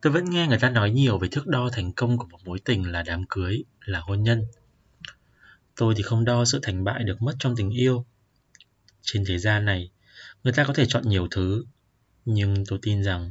Tôi 0.00 0.12
vẫn 0.12 0.24
nghe 0.30 0.46
người 0.46 0.58
ta 0.58 0.70
nói 0.70 0.90
nhiều 0.90 1.18
về 1.18 1.28
thước 1.28 1.46
đo 1.46 1.68
thành 1.72 1.92
công 1.92 2.18
của 2.18 2.26
một 2.26 2.38
mối 2.44 2.58
tình 2.64 2.92
là 2.92 3.02
đám 3.02 3.24
cưới, 3.28 3.64
là 3.84 4.00
hôn 4.00 4.22
nhân. 4.22 4.44
Tôi 5.76 5.94
thì 5.96 6.02
không 6.02 6.24
đo 6.24 6.44
sự 6.44 6.58
thành 6.62 6.84
bại 6.84 7.04
được 7.04 7.22
mất 7.22 7.36
trong 7.38 7.56
tình 7.56 7.70
yêu. 7.70 8.04
Trên 9.02 9.24
thế 9.26 9.38
gian 9.38 9.64
này, 9.64 9.90
người 10.44 10.52
ta 10.52 10.64
có 10.64 10.74
thể 10.74 10.86
chọn 10.86 11.08
nhiều 11.08 11.28
thứ, 11.30 11.64
nhưng 12.24 12.64
tôi 12.66 12.78
tin 12.82 13.02
rằng 13.02 13.30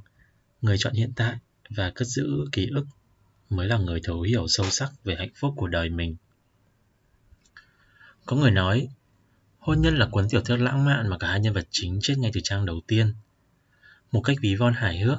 người 0.62 0.78
chọn 0.78 0.94
hiện 0.94 1.14
tại 1.16 1.36
và 1.70 1.92
cất 1.96 2.08
giữ 2.08 2.46
ký 2.52 2.70
ức 2.76 2.86
mới 3.50 3.68
là 3.68 3.78
người 3.78 4.00
thấu 4.04 4.22
hiểu 4.22 4.48
sâu 4.48 4.66
sắc 4.70 4.92
về 5.04 5.16
hạnh 5.16 5.32
phúc 5.36 5.54
của 5.58 5.68
đời 5.68 5.90
mình. 5.90 6.16
Có 8.26 8.36
người 8.36 8.52
nói, 8.52 8.88
hôn 9.60 9.82
nhân 9.82 9.96
là 9.96 10.08
cuốn 10.12 10.28
tiểu 10.30 10.42
thuyết 10.42 10.58
lãng 10.58 10.86
mạn 10.86 11.10
mà 11.10 11.18
cả 11.18 11.28
hai 11.28 11.40
nhân 11.40 11.54
vật 11.54 11.68
chính 11.72 12.00
chết 12.02 12.16
ngay 12.18 12.32
từ 12.34 12.42
trang 12.44 12.66
đầu 12.66 12.82
tiên. 12.88 13.14
Một 14.12 14.22
cách 14.22 14.38
ví 14.42 14.56
von 14.56 14.74
hài 14.74 15.00
hước, 15.00 15.18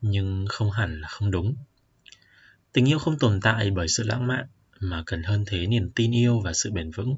nhưng 0.00 0.46
không 0.48 0.70
hẳn 0.70 1.00
là 1.00 1.08
không 1.08 1.30
đúng. 1.30 1.56
Tình 2.72 2.88
yêu 2.88 2.98
không 2.98 3.18
tồn 3.18 3.40
tại 3.40 3.70
bởi 3.70 3.88
sự 3.88 4.02
lãng 4.02 4.26
mạn, 4.26 4.46
mà 4.80 5.02
cần 5.06 5.22
hơn 5.22 5.44
thế 5.46 5.66
niềm 5.66 5.90
tin 5.94 6.14
yêu 6.14 6.40
và 6.40 6.52
sự 6.52 6.70
bền 6.70 6.90
vững. 6.90 7.16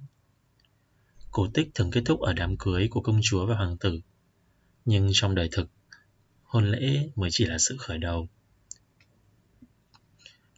Cổ 1.30 1.48
tích 1.54 1.70
thường 1.74 1.90
kết 1.90 2.02
thúc 2.04 2.20
ở 2.20 2.32
đám 2.32 2.56
cưới 2.56 2.88
của 2.90 3.00
công 3.00 3.20
chúa 3.22 3.46
và 3.46 3.54
hoàng 3.54 3.76
tử, 3.78 4.00
nhưng 4.84 5.10
trong 5.12 5.34
đời 5.34 5.48
thực, 5.52 5.70
hôn 6.42 6.70
lễ 6.70 7.08
mới 7.16 7.30
chỉ 7.32 7.46
là 7.46 7.58
sự 7.58 7.76
khởi 7.78 7.98
đầu. 7.98 8.28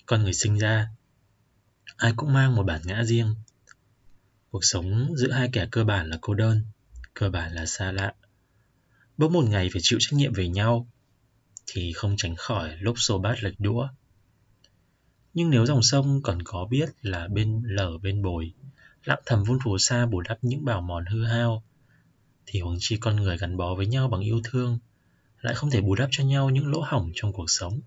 Con 0.07 0.23
người 0.23 0.35
sinh 0.35 0.59
ra, 0.59 0.89
ai 1.97 2.13
cũng 2.17 2.33
mang 2.33 2.55
một 2.55 2.63
bản 2.63 2.81
ngã 2.85 3.05
riêng. 3.05 3.35
Cuộc 4.51 4.65
sống 4.65 5.17
giữa 5.17 5.31
hai 5.31 5.49
kẻ 5.53 5.69
cơ 5.71 5.85
bản 5.85 6.11
là 6.11 6.19
cô 6.21 6.35
đơn, 6.35 6.65
cơ 7.15 7.31
bản 7.31 7.53
là 7.53 7.67
xa 7.67 7.93
lạ. 7.93 8.15
Bỗng 9.23 9.33
một 9.33 9.45
ngày 9.49 9.69
phải 9.73 9.81
chịu 9.85 9.99
trách 10.03 10.17
nhiệm 10.17 10.33
về 10.33 10.49
nhau, 10.49 10.87
thì 11.67 11.93
không 11.93 12.15
tránh 12.17 12.37
khỏi 12.37 12.77
lúc 12.77 12.95
xô 12.99 13.19
bát 13.19 13.43
lệch 13.43 13.61
đũa. 13.61 13.89
Nhưng 15.35 15.51
nếu 15.51 15.67
dòng 15.67 15.83
sông 15.83 16.21
còn 16.23 16.43
có 16.45 16.67
biết 16.71 16.89
là 17.03 17.29
bên 17.29 17.63
lở 17.65 17.99
bên 17.99 18.23
bồi, 18.23 18.53
lặng 19.05 19.21
thầm 19.27 19.45
vun 19.45 19.59
phù 19.65 19.79
sa 19.79 20.07
bù 20.07 20.21
đắp 20.21 20.39
những 20.43 20.65
bào 20.65 20.81
mòn 20.81 21.07
hư 21.07 21.25
hao, 21.25 21.63
thì 22.47 22.61
huống 22.61 22.77
chi 22.79 22.97
con 23.01 23.17
người 23.17 23.39
gắn 23.39 23.57
bó 23.57 23.75
với 23.75 23.87
nhau 23.87 24.09
bằng 24.09 24.21
yêu 24.21 24.41
thương, 24.45 24.79
lại 25.41 25.55
không 25.55 25.71
thể 25.71 25.81
bù 25.81 25.95
đắp 25.95 26.09
cho 26.13 26.25
nhau 26.25 26.51
những 26.51 26.71
lỗ 26.73 26.81
hổng 26.81 27.11
trong 27.15 27.33
cuộc 27.33 27.51
sống. 27.51 27.81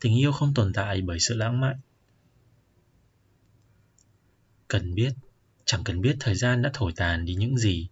Tình 0.00 0.18
yêu 0.18 0.32
không 0.32 0.54
tồn 0.54 0.72
tại 0.72 1.00
bởi 1.00 1.20
sự 1.20 1.34
lãng 1.34 1.60
mạn. 1.60 1.76
Cần 4.68 4.94
biết, 4.94 5.12
chẳng 5.64 5.84
cần 5.84 6.00
biết 6.00 6.16
thời 6.20 6.34
gian 6.34 6.62
đã 6.62 6.70
thổi 6.74 6.92
tàn 6.96 7.24
đi 7.24 7.34
những 7.34 7.58
gì, 7.58 7.88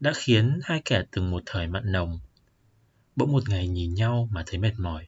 đã 0.00 0.12
khiến 0.16 0.60
hai 0.64 0.82
kẻ 0.84 1.02
từng 1.10 1.30
một 1.30 1.42
thời 1.46 1.66
mặn 1.66 1.92
nồng, 1.92 2.18
bỗng 3.16 3.32
một 3.32 3.48
ngày 3.48 3.68
nhìn 3.68 3.94
nhau 3.94 4.28
mà 4.30 4.42
thấy 4.46 4.58
mệt 4.58 4.72
mỏi. 4.78 5.06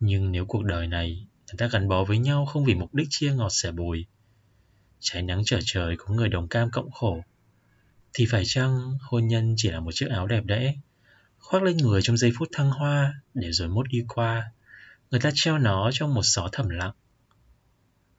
Nhưng 0.00 0.32
nếu 0.32 0.44
cuộc 0.44 0.64
đời 0.64 0.86
này 0.86 1.26
người 1.46 1.56
ta 1.58 1.68
gắn 1.68 1.88
bó 1.88 2.04
với 2.04 2.18
nhau 2.18 2.46
không 2.46 2.64
vì 2.64 2.74
mục 2.74 2.94
đích 2.94 3.06
chia 3.10 3.34
ngọt 3.34 3.48
sẻ 3.50 3.72
bùi, 3.72 4.06
trái 5.00 5.22
nắng 5.22 5.42
trở 5.46 5.58
trời 5.64 5.96
có 5.98 6.14
người 6.14 6.28
đồng 6.28 6.48
cam 6.48 6.70
cộng 6.70 6.90
khổ, 6.90 7.22
thì 8.12 8.26
phải 8.30 8.42
chăng 8.46 8.98
hôn 9.00 9.26
nhân 9.26 9.54
chỉ 9.56 9.70
là 9.70 9.80
một 9.80 9.90
chiếc 9.94 10.08
áo 10.10 10.26
đẹp 10.26 10.44
đẽ, 10.44 10.74
khoác 11.38 11.62
lên 11.62 11.76
người 11.76 12.02
trong 12.02 12.16
giây 12.16 12.32
phút 12.38 12.48
thăng 12.52 12.70
hoa 12.70 13.14
để 13.34 13.52
rồi 13.52 13.68
mốt 13.68 13.86
đi 13.88 14.04
qua, 14.08 14.52
người 15.10 15.20
ta 15.20 15.30
treo 15.34 15.58
nó 15.58 15.90
trong 15.92 16.14
một 16.14 16.22
xó 16.22 16.48
thầm 16.52 16.68
lặng. 16.68 16.92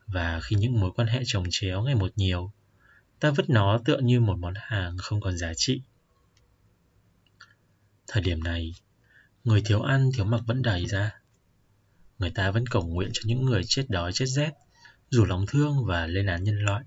Và 0.08 0.40
khi 0.44 0.56
những 0.56 0.80
mối 0.80 0.92
quan 0.96 1.08
hệ 1.08 1.22
chồng 1.26 1.46
chéo 1.50 1.82
ngày 1.82 1.96
một 1.96 2.12
nhiều, 2.16 2.52
ta 3.22 3.32
vứt 3.32 3.50
nó 3.50 3.80
tựa 3.86 3.98
như 3.98 4.20
một 4.20 4.38
món 4.40 4.54
hàng 4.58 4.98
không 4.98 5.22
còn 5.22 5.38
giá 5.38 5.54
trị. 5.54 5.82
Thời 8.08 8.24
điểm 8.24 8.44
này, 8.44 8.76
người 9.44 9.62
thiếu 9.66 9.82
ăn 9.82 10.10
thiếu 10.14 10.26
mặc 10.26 10.42
vẫn 10.46 10.62
đầy 10.62 10.86
ra. 10.86 11.20
Người 12.20 12.32
ta 12.32 12.52
vẫn 12.52 12.68
cầu 12.68 12.88
nguyện 12.88 13.10
cho 13.14 13.22
những 13.26 13.46
người 13.46 13.62
chết 13.64 13.86
đói 13.90 14.14
chết 14.14 14.26
rét, 14.26 14.52
dù 15.10 15.26
lòng 15.26 15.46
thương 15.48 15.86
và 15.86 16.08
lên 16.08 16.26
án 16.26 16.44
nhân 16.44 16.60
loại. 16.60 16.84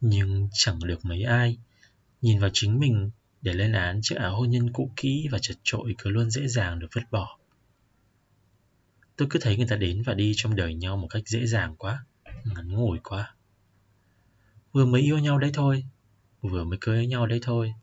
Nhưng 0.00 0.48
chẳng 0.52 0.78
được 0.84 1.04
mấy 1.04 1.22
ai 1.22 1.58
nhìn 2.22 2.38
vào 2.38 2.50
chính 2.52 2.78
mình 2.78 3.10
để 3.42 3.52
lên 3.52 3.72
án 3.72 4.00
chiếc 4.02 4.16
áo 4.16 4.36
hôn 4.36 4.50
nhân 4.50 4.72
cũ 4.72 4.90
kỹ 4.96 5.28
và 5.30 5.38
chật 5.42 5.56
trội 5.62 5.94
cứ 5.98 6.10
luôn 6.10 6.30
dễ 6.30 6.48
dàng 6.48 6.78
được 6.78 6.88
vứt 6.94 7.04
bỏ. 7.10 7.38
Tôi 9.16 9.28
cứ 9.30 9.38
thấy 9.42 9.56
người 9.56 9.66
ta 9.66 9.76
đến 9.76 10.02
và 10.02 10.14
đi 10.14 10.32
trong 10.36 10.56
đời 10.56 10.74
nhau 10.74 10.96
một 10.96 11.08
cách 11.10 11.22
dễ 11.26 11.46
dàng 11.46 11.76
quá, 11.76 12.04
ngắn 12.44 12.68
ngủi 12.68 12.98
quá. 13.04 13.35
Vừa 14.76 14.84
mới 14.84 15.00
yêu 15.00 15.18
nhau 15.18 15.38
đấy 15.38 15.50
thôi, 15.54 15.84
vừa 16.40 16.64
mới 16.64 16.78
cưới 16.80 17.06
nhau 17.06 17.26
đấy 17.26 17.38
thôi. 17.42 17.74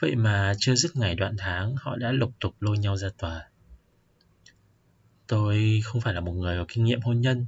Vậy 0.00 0.16
mà 0.16 0.54
chưa 0.58 0.74
dứt 0.74 0.96
ngày 0.96 1.14
đoạn 1.14 1.34
tháng 1.38 1.74
họ 1.76 1.96
đã 1.96 2.12
lục 2.12 2.32
tục 2.40 2.54
lôi 2.60 2.78
nhau 2.78 2.96
ra 2.96 3.08
tòa. 3.18 3.48
Tôi 5.26 5.80
không 5.84 6.00
phải 6.00 6.14
là 6.14 6.20
một 6.20 6.32
người 6.32 6.58
có 6.58 6.64
kinh 6.68 6.84
nghiệm 6.84 7.00
hôn 7.00 7.20
nhân, 7.20 7.46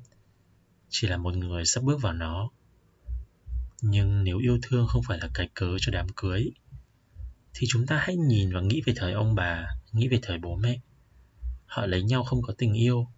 chỉ 0.88 1.08
là 1.08 1.16
một 1.16 1.36
người 1.36 1.64
sắp 1.64 1.84
bước 1.84 2.02
vào 2.02 2.12
nó. 2.12 2.50
Nhưng 3.82 4.24
nếu 4.24 4.38
yêu 4.38 4.58
thương 4.62 4.86
không 4.86 5.02
phải 5.02 5.18
là 5.18 5.28
cái 5.34 5.48
cớ 5.54 5.76
cho 5.80 5.92
đám 5.92 6.06
cưới, 6.16 6.50
thì 7.54 7.66
chúng 7.70 7.86
ta 7.86 7.98
hãy 7.98 8.16
nhìn 8.16 8.52
và 8.52 8.60
nghĩ 8.60 8.82
về 8.86 8.92
thời 8.96 9.12
ông 9.12 9.34
bà, 9.34 9.66
nghĩ 9.92 10.08
về 10.08 10.18
thời 10.22 10.38
bố 10.38 10.56
mẹ. 10.56 10.80
Họ 11.66 11.86
lấy 11.86 12.02
nhau 12.02 12.24
không 12.24 12.42
có 12.42 12.54
tình 12.58 12.72
yêu, 12.72 13.08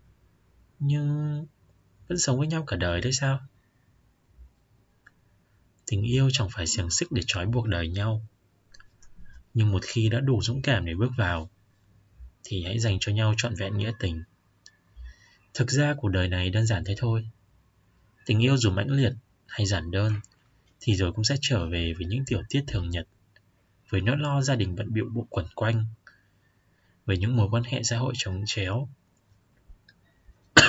nhưng 0.79 1.47
vẫn 2.09 2.19
sống 2.19 2.39
với 2.39 2.47
nhau 2.47 2.65
cả 2.67 2.77
đời 2.77 3.01
đấy 3.01 3.13
sao 3.13 3.41
tình 5.91 6.03
yêu 6.03 6.29
chẳng 6.33 6.49
phải 6.51 6.67
xiềng 6.67 6.91
xích 6.91 7.13
để 7.13 7.23
trói 7.27 7.47
buộc 7.47 7.67
đời 7.67 7.89
nhau. 7.89 8.23
Nhưng 9.55 9.73
một 9.73 9.83
khi 9.85 10.09
đã 10.09 10.21
đủ 10.21 10.43
dũng 10.43 10.63
cảm 10.63 10.85
để 10.87 10.95
bước 10.95 11.11
vào, 11.17 11.51
thì 12.45 12.65
hãy 12.65 12.79
dành 12.79 12.99
cho 13.01 13.13
nhau 13.13 13.35
trọn 13.37 13.55
vẹn 13.55 13.79
nghĩa 13.79 13.93
tình. 13.99 14.23
Thực 15.55 15.71
ra 15.71 15.95
cuộc 15.99 16.09
đời 16.09 16.29
này 16.29 16.51
đơn 16.51 16.67
giản 16.67 16.85
thế 16.85 16.95
thôi. 16.99 17.29
Tình 18.27 18.39
yêu 18.39 18.57
dù 18.57 18.71
mãnh 18.71 18.91
liệt 18.91 19.13
hay 19.47 19.67
giản 19.67 19.91
đơn, 19.91 20.15
thì 20.81 20.95
rồi 20.95 21.13
cũng 21.13 21.25
sẽ 21.25 21.37
trở 21.41 21.69
về 21.69 21.95
với 21.99 22.07
những 22.07 22.25
tiểu 22.27 22.43
tiết 22.49 22.65
thường 22.67 22.91
nhật, 22.91 23.07
với 23.89 24.01
nỗi 24.01 24.17
lo 24.17 24.43
gia 24.43 24.55
đình 24.55 24.75
bận 24.75 24.93
bịu 24.93 25.09
bộ 25.13 25.27
quẩn 25.31 25.47
quanh, 25.55 25.87
với 27.07 27.19
những 27.19 27.37
mối 27.37 27.49
quan 27.51 27.63
hệ 27.63 27.83
xã 27.83 27.99
hội 27.99 28.13
trống 28.17 28.43
chéo. 28.47 28.89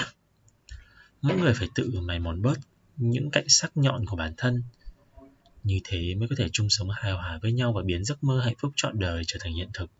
Mỗi 1.21 1.37
người 1.37 1.53
phải 1.53 1.67
tự 1.75 1.99
mài 2.01 2.19
mòn 2.19 2.41
bớt 2.41 2.59
những 2.97 3.31
cạnh 3.31 3.45
sắc 3.47 3.77
nhọn 3.77 4.05
của 4.05 4.15
bản 4.15 4.33
thân 4.37 4.63
như 5.63 5.79
thế 5.83 6.15
mới 6.15 6.27
có 6.27 6.35
thể 6.37 6.47
chung 6.51 6.69
sống 6.69 6.89
hài 6.89 7.11
hòa 7.11 7.39
với 7.41 7.51
nhau 7.51 7.73
và 7.73 7.81
biến 7.81 8.05
giấc 8.05 8.23
mơ 8.23 8.41
hạnh 8.41 8.55
phúc 8.57 8.71
trọn 8.75 8.99
đời 8.99 9.23
trở 9.27 9.37
thành 9.41 9.53
hiện 9.53 9.69
thực. 9.73 9.91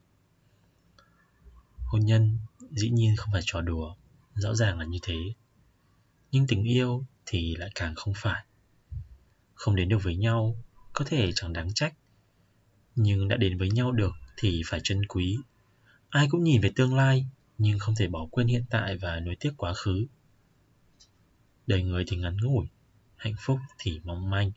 Hôn 1.86 2.06
nhân 2.06 2.38
dĩ 2.72 2.90
nhiên 2.90 3.16
không 3.16 3.30
phải 3.34 3.42
trò 3.46 3.62
đùa, 3.62 3.96
rõ 4.36 4.56
ràng 4.56 4.80
là 4.80 4.86
như 4.86 5.00
thế. 5.02 5.18
Nhưng 6.32 6.48
tình 6.48 6.64
yêu 6.64 7.06
thì 7.26 7.56
lại 7.56 7.70
càng 7.76 7.96
không 7.96 8.14
phải. 8.18 8.46
Không 9.54 9.76
đến 9.76 9.90
được 9.90 10.04
với 10.04 10.16
nhau, 10.16 10.56
có 10.94 11.06
thể 11.06 11.32
chẳng 11.36 11.54
đáng 11.54 11.74
trách. 11.74 11.94
Nhưng 12.96 13.28
đã 13.28 13.38
đến 13.38 13.58
với 13.58 13.72
nhau 13.72 13.92
được 13.92 14.12
thì 14.38 14.62
phải 14.66 14.80
trân 14.84 15.06
quý. 15.06 15.38
Ai 16.10 16.28
cũng 16.30 16.44
nhìn 16.44 16.62
về 16.62 16.72
tương 16.76 16.96
lai, 16.96 17.26
nhưng 17.58 17.80
không 17.80 17.96
thể 17.96 18.08
bỏ 18.08 18.28
quên 18.32 18.48
hiện 18.48 18.66
tại 18.70 18.98
và 18.98 19.20
nuối 19.20 19.36
tiếc 19.40 19.52
quá 19.58 19.74
khứ. 19.74 20.06
Đời 21.68 21.84
người 21.84 22.04
thì 22.08 22.18
ngắn 22.18 22.38
ngủi, 22.38 22.66
hạnh 23.16 23.36
phúc 23.40 23.60
thì 23.78 24.00
mong 24.04 24.30
manh 24.30 24.52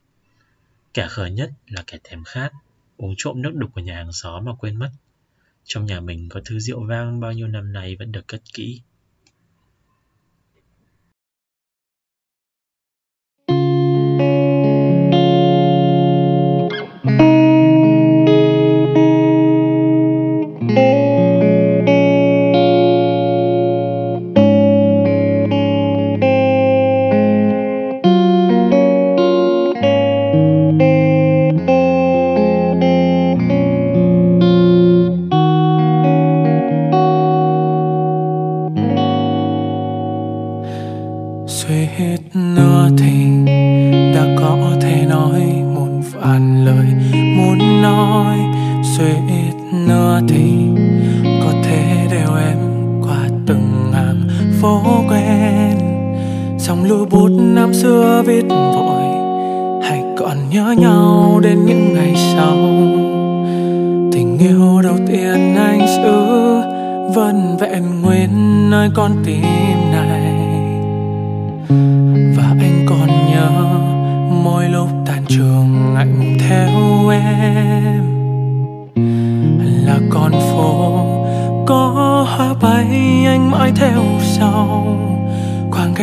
kẻ 0.94 1.06
khờ 1.10 1.26
nhất 1.26 1.50
là 1.66 1.84
kẻ 1.86 1.98
thèm 2.04 2.24
khát, 2.24 2.52
uống 2.96 3.14
trộm 3.16 3.42
nước 3.42 3.52
đục 3.54 3.70
của 3.74 3.80
nhà 3.80 3.94
hàng 3.94 4.12
xóm 4.12 4.44
mà 4.44 4.54
quên 4.54 4.76
mất. 4.76 4.90
Trong 5.64 5.86
nhà 5.86 6.00
mình 6.00 6.28
có 6.28 6.40
thứ 6.44 6.58
rượu 6.58 6.84
vang 6.86 7.20
bao 7.20 7.32
nhiêu 7.32 7.48
năm 7.48 7.72
nay 7.72 7.96
vẫn 7.96 8.12
được 8.12 8.28
cất 8.28 8.42
kỹ. 8.52 8.80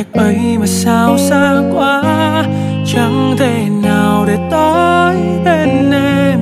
Cách 0.04 0.24
ấy 0.24 0.58
mà 0.60 0.66
sao 0.66 1.18
xa 1.18 1.62
quá. 1.74 2.04
Chẳng 2.86 3.36
thể 3.38 3.68
nào 3.84 4.26
để 4.28 4.38
tới 4.52 5.18
bên 5.46 5.92
em. 5.92 6.40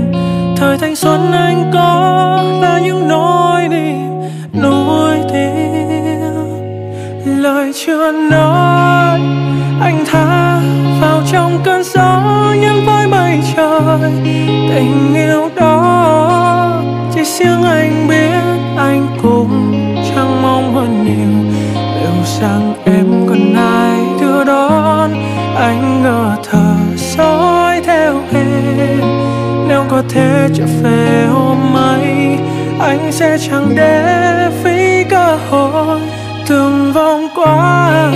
Thời 0.58 0.78
thanh 0.78 0.95
xuân 0.95 1.32
anh 1.32 1.72
có 1.74 2.43
là 2.62 2.80
những 2.80 3.08
nỗi 3.08 3.67
niềm 3.67 4.22
nuối 4.62 5.17
tiếc. 5.34 6.22
Lời 7.26 7.72
chưa 7.86 8.12
nói, 8.12 9.19
anh 9.82 10.04
tha 10.12 10.62
vào 11.02 11.22
trong 11.32 11.60
cơn 11.63 11.84
gió 11.84 12.22
nhân 12.62 12.86
với 12.86 13.08
mây 13.08 13.39
trời. 13.56 14.12
Tình 14.69 15.13
yêu 15.15 15.50
đó 15.56 16.82
chỉ 17.15 17.24
riêng 17.24 17.63
anh 17.63 18.08
biết. 18.10 18.28
Có 29.89 30.04
thể 30.10 30.47
trở 30.54 30.65
về 30.84 31.25
hôm 31.25 31.78
ấy 31.78 32.38
anh 32.80 33.12
sẽ 33.12 33.38
chẳng 33.38 33.75
để 33.75 34.49
phí 34.63 35.04
cơ 35.10 35.38
hội 35.49 35.99
từng 36.47 36.93
vòng 36.93 37.28
qua 37.36 38.12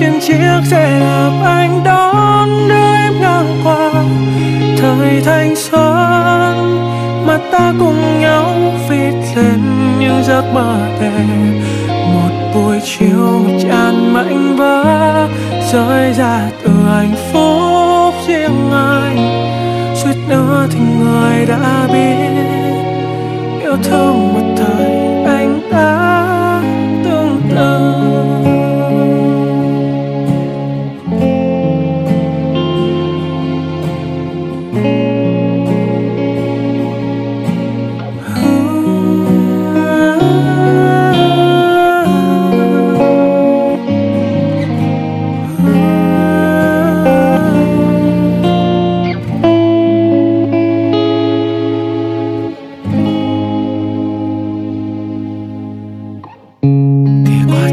trên 0.00 0.20
chiếc 0.20 0.60
xe 0.70 1.00
đạp 1.00 1.30
anh 1.44 1.84
đón 1.84 2.68
đưa 2.68 2.94
em 2.94 3.20
ngang 3.20 3.60
qua. 3.64 3.92
Thời 4.78 5.22
thanh 5.24 5.56
xuân, 5.56 6.80
mà 7.26 7.38
ta 7.52 7.72
cùng 7.78 8.20
nhau 8.20 8.72
viết 8.88 9.14
lên 9.36 9.62
những 9.98 10.22
giấc 10.24 10.44
mơ 10.54 10.76
đẹp 11.00 11.24
một 12.14 12.52
buổi 12.54 12.80
chiều 12.84 13.40
tràn 13.62 14.12
mảnh 14.12 14.56
vỡ, 14.56 15.28
rơi 15.72 16.12
ra 16.12 16.50
từ 16.64 16.70
hạnh 16.88 17.14
phúc 17.32 18.14
riêng 18.26 18.70
anh 18.72 19.43
suýt 20.24 20.36
nữa 20.36 20.66
thì 20.70 20.80
người 20.80 21.46
đã 21.46 21.88
biết 21.92 22.14
yêu 23.62 23.76
thương 23.82 24.34
một 24.34 24.43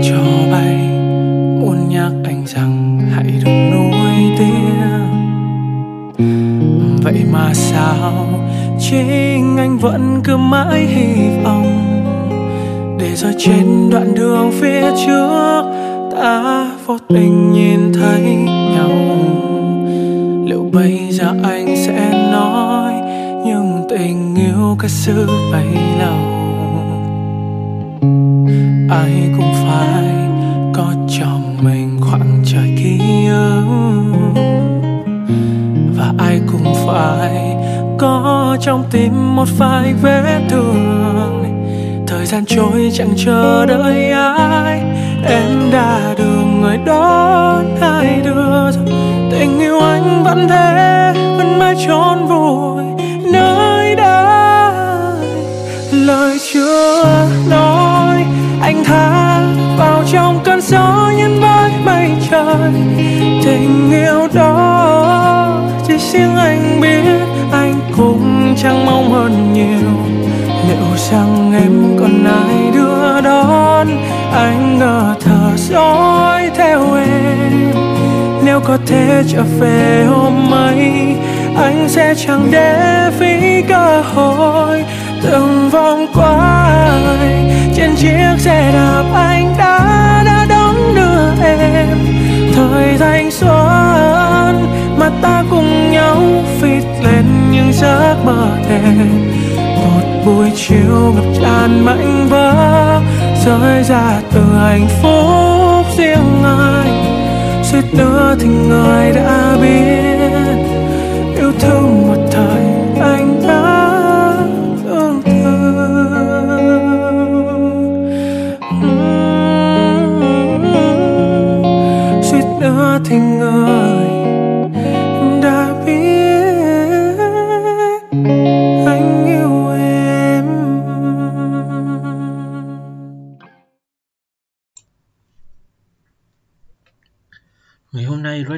cho 0.03 0.23
bay. 0.51 0.75
Muốn 1.61 1.89
nhắc 1.89 2.11
anh 2.23 2.43
rằng 2.47 2.99
hãy 3.15 3.33
đừng 3.45 3.71
nuối 3.71 4.37
tiếc. 4.37 4.81
Vậy 7.03 7.23
mà 7.31 7.53
sao? 7.53 8.27
Chính 8.79 9.57
anh 9.57 9.77
vẫn 9.77 10.21
cứ 10.23 10.37
mãi 10.37 10.85
hy 10.85 11.29
vọng. 11.43 11.87
Để 12.99 13.15
rồi 13.15 13.33
trên 13.37 13.89
đoạn 13.91 14.15
đường 14.15 14.51
phía 14.51 14.81
trước, 15.05 15.61
ta 16.11 16.67
vô 16.85 16.97
tình 17.09 17.53
nhìn 17.53 17.93
thấy 17.93 18.35
nhau. 18.75 18.91
Liệu 20.45 20.69
bây 20.73 21.07
giờ 21.11 21.33
anh 21.43 21.75
sẽ 21.77 22.29
nói, 22.31 22.93
nhưng 23.45 23.87
tình 23.89 24.35
yêu 24.35 24.75
cái 24.79 24.89
sự 24.89 25.27
bấy 25.51 25.67
lâu 25.99 26.40
ai 28.91 29.29
cũng 29.37 29.53
phải 29.53 30.03
có 30.73 30.93
cho 31.19 31.27
mình 31.61 31.99
khoảng 32.01 32.43
trời 32.45 32.75
ký 32.77 32.99
ức. 33.27 33.63
Và 35.97 36.13
ai 36.17 36.41
cũng 36.51 36.73
phải 36.87 37.55
có 37.97 38.57
trong 38.61 38.83
tim 38.91 39.35
một 39.35 39.47
vài 39.57 39.93
vết 40.01 40.39
thương. 40.49 41.43
Thời 42.07 42.25
gian 42.25 42.45
trôi 42.45 42.91
chẳng 42.93 43.13
chờ 43.17 43.65
đợi 43.65 44.11
ai. 44.11 44.79
Em 45.25 45.71
đã 45.71 46.13
được 46.17 46.43
người 46.61 46.77
đó 46.85 47.61
hai 47.81 48.21
đứa 48.23 48.71
tình 49.31 49.59
yêu 49.59 49.79
anh 49.79 50.23
vẫn 50.23 50.47
thế, 50.49 51.13
vẫn 51.37 51.59
mãi 51.59 51.75
trốn 51.87 52.27
vui 52.27 52.40
chẳng 68.63 68.85
mong 68.85 69.11
hơn 69.11 69.53
nhiều. 69.53 69.91
Liệu 70.67 70.97
rằng 71.11 71.53
em 71.53 71.97
còn 71.99 72.23
ai 72.23 72.71
đưa 72.73 73.21
đón 73.21 73.87
anh 74.33 74.79
ngờ 74.79 75.15
thở 75.19 75.51
dõi 75.55 76.49
theo 76.55 76.95
em? 76.95 77.71
Nếu 78.45 78.59
có 78.59 78.77
thể 78.87 79.23
trở 79.27 79.43
về 79.59 80.05
hôm 80.09 80.53
ấy, 80.53 81.15
anh 81.55 81.89
sẽ 81.89 82.13
chẳng 82.15 82.47
để 82.51 83.11
phí 83.19 83.61
cơ 83.69 84.01
hội 84.01 84.83
từng 85.23 85.69
vòng 85.69 86.07
quay 86.13 86.91
trên 87.75 87.95
chiếc 87.95 88.35
xe 88.37 88.71
đạp 88.73 89.05
anh 89.13 89.53
đã 89.57 90.23
đã 90.25 90.45
đón 90.49 90.75
đưa 90.95 91.43
em. 91.43 91.97
Thời 92.55 92.97
thanh 92.99 93.31
xuân 93.31 93.70
mà 95.01 95.09
ta 95.21 95.43
cùng 95.49 95.91
nhau 95.91 96.21
phít 96.61 96.83
lên 97.03 97.25
những 97.51 97.73
giấc 97.73 98.15
mơ 98.25 98.57
đẹp. 98.69 99.05
Một 99.75 100.23
buổi 100.25 100.51
chiều 100.55 101.13
ngập 101.15 101.41
tràn 101.41 101.85
mảnh 101.85 102.27
vỡ 102.29 103.01
rơi 103.45 103.83
ra 103.83 104.21
từ 104.33 104.41
hạnh 104.59 104.87
phúc 105.01 105.97
riêng 105.97 106.43
ai, 106.43 106.91
suýt 107.63 107.93
nữa 107.93 108.35
thì 108.39 108.47
người 108.47 109.11
đã 109.11 109.57
biết. 109.61 110.50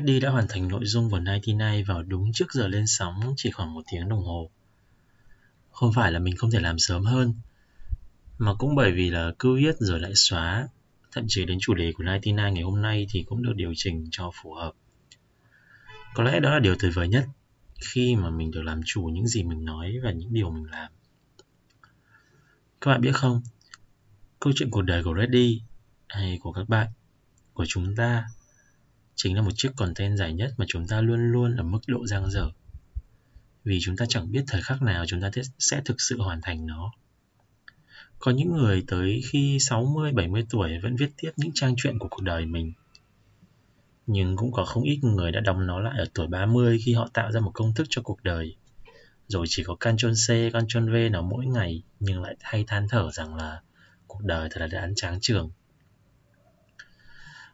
Hôm 0.04 0.08
Reddy 0.08 0.20
đã 0.20 0.30
hoàn 0.30 0.48
thành 0.50 0.68
nội 0.68 0.86
dung 0.86 1.10
của 1.10 1.20
99 1.26 1.86
vào 1.88 2.04
đúng 2.04 2.34
trước 2.34 2.54
giờ 2.54 2.68
lên 2.68 2.88
sóng 2.88 3.34
chỉ 3.38 3.52
khoảng 3.52 3.74
một 3.74 3.84
tiếng 3.92 4.10
đồng 4.10 4.24
hồ. 4.24 4.50
Không 5.72 5.94
phải 5.94 6.12
là 6.12 6.20
mình 6.20 6.36
không 6.38 6.52
thể 6.52 6.60
làm 6.60 6.80
sớm 6.80 7.04
hơn, 7.04 7.34
mà 8.38 8.54
cũng 8.54 8.76
bởi 8.76 8.92
vì 8.92 9.10
là 9.10 9.32
cứ 9.40 9.56
viết 9.56 9.76
rồi 9.80 10.00
lại 10.00 10.12
xóa, 10.16 10.68
thậm 11.12 11.26
chí 11.28 11.46
đến 11.46 11.58
chủ 11.62 11.74
đề 11.74 11.92
của 11.92 12.04
99 12.04 12.36
ngày 12.36 12.64
hôm 12.64 12.82
nay 12.82 13.08
thì 13.10 13.24
cũng 13.24 13.44
được 13.44 13.54
điều 13.56 13.74
chỉnh 13.76 14.08
cho 14.12 14.32
phù 14.34 14.54
hợp. 14.54 14.72
Có 16.14 16.24
lẽ 16.24 16.40
đó 16.40 16.50
là 16.54 16.60
điều 16.60 16.76
tuyệt 16.80 16.92
vời 16.96 17.08
nhất 17.08 17.26
khi 17.94 18.16
mà 18.16 18.30
mình 18.30 18.52
được 18.52 18.62
làm 18.62 18.82
chủ 18.86 19.02
những 19.02 19.28
gì 19.28 19.44
mình 19.44 19.66
nói 19.66 19.96
và 20.04 20.12
những 20.12 20.34
điều 20.34 20.50
mình 20.50 20.72
làm. 20.72 20.92
Các 22.82 22.92
bạn 22.92 23.02
biết 23.02 23.14
không, 23.14 23.42
câu 24.40 24.54
chuyện 24.56 24.70
cuộc 24.70 24.82
đời 24.82 25.04
của 25.04 25.16
Reddy 25.20 25.62
hay 26.08 26.40
của 26.42 26.52
các 26.52 26.70
bạn, 26.70 26.88
của 27.54 27.66
chúng 27.68 27.96
ta 27.96 28.26
chính 29.16 29.36
là 29.36 29.42
một 29.42 29.52
chiếc 29.56 29.70
content 29.76 30.18
dài 30.18 30.34
nhất 30.34 30.54
mà 30.58 30.66
chúng 30.68 30.88
ta 30.88 31.02
luôn 31.02 31.32
luôn 31.32 31.56
ở 31.56 31.64
mức 31.64 31.80
độ 31.88 32.08
dang 32.08 32.32
dở. 32.32 32.50
Vì 33.64 33.80
chúng 33.82 33.98
ta 33.98 34.06
chẳng 34.10 34.32
biết 34.32 34.44
thời 34.48 34.62
khắc 34.62 34.82
nào 34.82 35.06
chúng 35.08 35.22
ta 35.22 35.30
sẽ 35.60 35.82
thực 35.86 36.02
sự 36.02 36.22
hoàn 36.22 36.42
thành 36.42 36.66
nó. 36.66 36.92
Có 38.20 38.32
những 38.32 38.58
người 38.58 38.84
tới 38.88 39.22
khi 39.26 39.58
60, 39.60 40.12
70 40.12 40.46
tuổi 40.50 40.80
vẫn 40.84 40.96
viết 40.96 41.10
tiếp 41.18 41.32
những 41.36 41.52
trang 41.54 41.74
truyện 41.78 42.00
của 42.00 42.08
cuộc 42.08 42.22
đời 42.22 42.46
mình. 42.46 42.74
Nhưng 44.08 44.36
cũng 44.36 44.52
có 44.52 44.66
không 44.66 44.84
ít 44.84 45.00
người 45.04 45.32
đã 45.32 45.40
đóng 45.40 45.68
nó 45.68 45.80
lại 45.80 45.94
ở 45.98 46.06
tuổi 46.14 46.28
30 46.28 46.80
khi 46.86 46.94
họ 46.94 47.10
tạo 47.14 47.32
ra 47.32 47.40
một 47.40 47.52
công 47.54 47.74
thức 47.74 47.88
cho 47.90 48.02
cuộc 48.02 48.24
đời. 48.24 48.56
Rồi 49.28 49.46
chỉ 49.50 49.64
có 49.64 49.76
Ctrl 49.76 50.12
C, 50.12 50.54
Ctrl 50.54 50.94
V 50.94 51.12
nào 51.12 51.22
mỗi 51.22 51.46
ngày 51.46 51.84
nhưng 52.00 52.22
lại 52.22 52.36
hay 52.42 52.64
than 52.68 52.88
thở 52.90 53.12
rằng 53.12 53.36
là 53.36 53.62
cuộc 54.08 54.24
đời 54.24 54.50
thật 54.52 54.60
là 54.60 54.68
đáng 54.68 54.96
tráng 54.96 55.20
trường. 55.22 55.52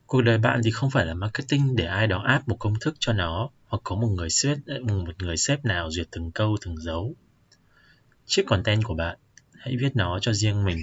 Cuộc 0.10 0.22
đời 0.22 0.38
bạn 0.38 0.62
thì 0.64 0.72
không 0.72 0.90
phải 0.90 1.06
là 1.06 1.14
marketing 1.14 1.76
để 1.76 1.86
ai 1.86 2.08
đó 2.08 2.24
áp 2.26 2.48
một 2.48 2.56
công 2.60 2.80
thức 2.80 2.96
cho 3.00 3.14
nó 3.14 3.50
hoặc 3.66 3.80
có 3.84 3.96
một 3.96 4.08
người 4.08 4.30
sếp 4.30 4.58
một 4.82 5.14
người 5.20 5.38
sếp 5.38 5.66
nào 5.66 5.92
duyệt 5.92 6.08
từng 6.12 6.32
câu 6.32 6.58
từng 6.66 6.78
dấu. 6.78 7.16
Chiếc 8.26 8.44
content 8.48 8.84
của 8.84 8.94
bạn, 8.94 9.18
hãy 9.54 9.76
viết 9.80 9.96
nó 9.96 10.20
cho 10.20 10.34
riêng 10.34 10.66
mình. 10.66 10.78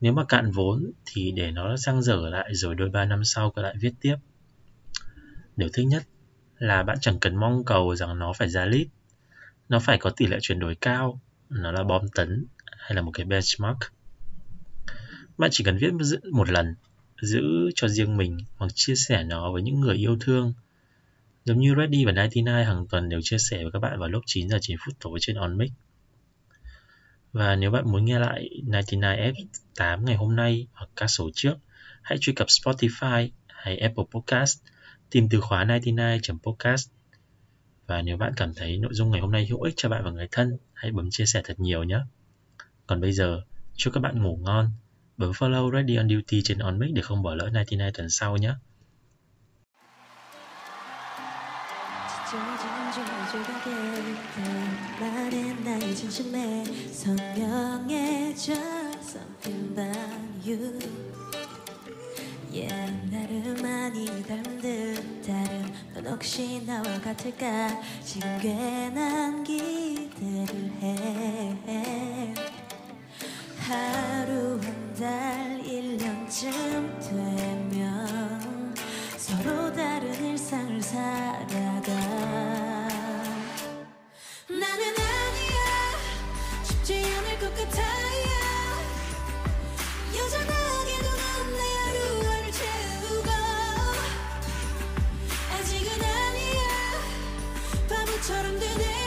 Nếu 0.00 0.12
mà 0.12 0.24
cạn 0.24 0.50
vốn 0.50 0.92
thì 1.06 1.32
để 1.32 1.50
nó 1.50 1.76
sang 1.76 2.02
dở 2.02 2.28
lại 2.28 2.54
rồi 2.54 2.74
đôi 2.74 2.90
ba 2.90 3.04
năm 3.04 3.24
sau 3.24 3.50
quay 3.50 3.64
lại 3.64 3.74
viết 3.80 3.92
tiếp. 4.00 4.16
Điều 5.56 5.68
thứ 5.72 5.82
nhất 5.82 6.02
là 6.58 6.82
bạn 6.82 6.98
chẳng 7.00 7.18
cần 7.20 7.36
mong 7.36 7.64
cầu 7.64 7.96
rằng 7.96 8.18
nó 8.18 8.32
phải 8.32 8.48
ra 8.48 8.64
lít. 8.64 8.88
Nó 9.68 9.80
phải 9.80 9.98
có 9.98 10.10
tỷ 10.10 10.26
lệ 10.26 10.38
chuyển 10.40 10.58
đổi 10.58 10.74
cao, 10.74 11.20
nó 11.48 11.72
là 11.72 11.84
bom 11.84 12.08
tấn 12.08 12.46
hay 12.76 12.94
là 12.94 13.02
một 13.02 13.10
cái 13.14 13.26
benchmark. 13.26 13.78
Bạn 15.38 15.50
chỉ 15.52 15.64
cần 15.64 15.78
viết 15.78 15.90
một 16.32 16.50
lần 16.50 16.74
giữ 17.22 17.70
cho 17.74 17.88
riêng 17.88 18.16
mình 18.16 18.38
hoặc 18.56 18.70
chia 18.74 18.94
sẻ 18.94 19.24
nó 19.24 19.52
với 19.52 19.62
những 19.62 19.80
người 19.80 19.96
yêu 19.96 20.16
thương. 20.20 20.52
Giống 21.44 21.58
như 21.58 21.74
Reddy 21.78 22.04
và 22.04 22.12
99 22.12 22.46
hàng 22.46 22.86
tuần 22.90 23.08
đều 23.08 23.20
chia 23.22 23.38
sẻ 23.38 23.62
với 23.62 23.72
các 23.72 23.78
bạn 23.78 23.98
vào 23.98 24.08
lúc 24.08 24.22
9 24.26 24.48
giờ 24.48 24.58
9 24.60 24.76
phút 24.86 24.94
tối 25.00 25.18
trên 25.20 25.36
OnMix. 25.36 25.70
Và 27.32 27.56
nếu 27.56 27.70
bạn 27.70 27.92
muốn 27.92 28.04
nghe 28.04 28.18
lại 28.18 28.48
99 28.52 29.00
F8 29.00 30.04
ngày 30.04 30.16
hôm 30.16 30.36
nay 30.36 30.66
hoặc 30.72 30.90
các 30.96 31.06
số 31.06 31.30
trước, 31.34 31.54
hãy 32.02 32.18
truy 32.20 32.32
cập 32.32 32.46
Spotify 32.46 33.28
hay 33.46 33.78
Apple 33.78 34.04
Podcast, 34.10 34.60
tìm 35.10 35.28
từ 35.28 35.40
khóa 35.40 35.64
99.podcast. 35.64 36.88
Và 37.86 38.02
nếu 38.02 38.16
bạn 38.16 38.32
cảm 38.36 38.54
thấy 38.54 38.78
nội 38.78 38.94
dung 38.94 39.10
ngày 39.10 39.20
hôm 39.20 39.32
nay 39.32 39.46
hữu 39.46 39.62
ích 39.62 39.74
cho 39.76 39.88
bạn 39.88 40.04
và 40.04 40.10
người 40.10 40.28
thân, 40.30 40.58
hãy 40.74 40.92
bấm 40.92 41.10
chia 41.10 41.26
sẻ 41.26 41.42
thật 41.44 41.60
nhiều 41.60 41.84
nhé. 41.84 41.98
Còn 42.86 43.00
bây 43.00 43.12
giờ, 43.12 43.42
chúc 43.74 43.94
các 43.94 44.00
bạn 44.00 44.22
ngủ 44.22 44.38
ngon 44.42 44.70
Bấm 45.21 45.31
follow 45.31 45.71
Ready 45.71 45.95
on 45.95 46.09
Duty 46.09 46.41
trên 46.43 46.59
OnMix 46.59 46.93
để 46.93 47.01
không 47.01 47.23
bỏ 47.23 47.35
lỡ 47.35 47.49
99 47.53 47.93
tuần 47.93 48.09
sau 48.09 48.37
nhé. 48.37 48.49
찢어지는 52.27 52.91
줄 52.91 53.05
조각에 53.31 53.69
말해 54.99 55.53
나의 55.63 55.95
진심에 55.95 56.65
선명해져 56.91 58.53
Something 58.99 59.71
about 59.71 60.45
you 60.45 60.77
Yeah 62.51 62.91
나를 63.09 63.61
많이 63.61 64.05
닮은 64.23 64.59
듯 64.59 65.21
다른 65.25 65.73
넌 65.93 66.05
혹시 66.07 66.65
나와 66.65 66.99
같을까 66.99 67.81
지금 68.03 68.37
괜한 68.39 69.45
기대를 69.45 70.71
해 70.81 72.33
하루 73.59 74.59
한 74.61 74.80
달, 75.02 75.60
일년쯤 75.66 77.00
되면 77.00 78.72
서로 79.16 79.72
다른 79.72 80.14
일상을 80.24 80.80
살아가. 80.80 81.92
나는 84.48 84.94
아니야. 84.94 86.62
쉽지 86.62 87.04
않을 87.04 87.40
것 87.40 87.52
아니야. 87.76 88.32
바보처럼 97.88 98.60
되뇌 98.60 99.01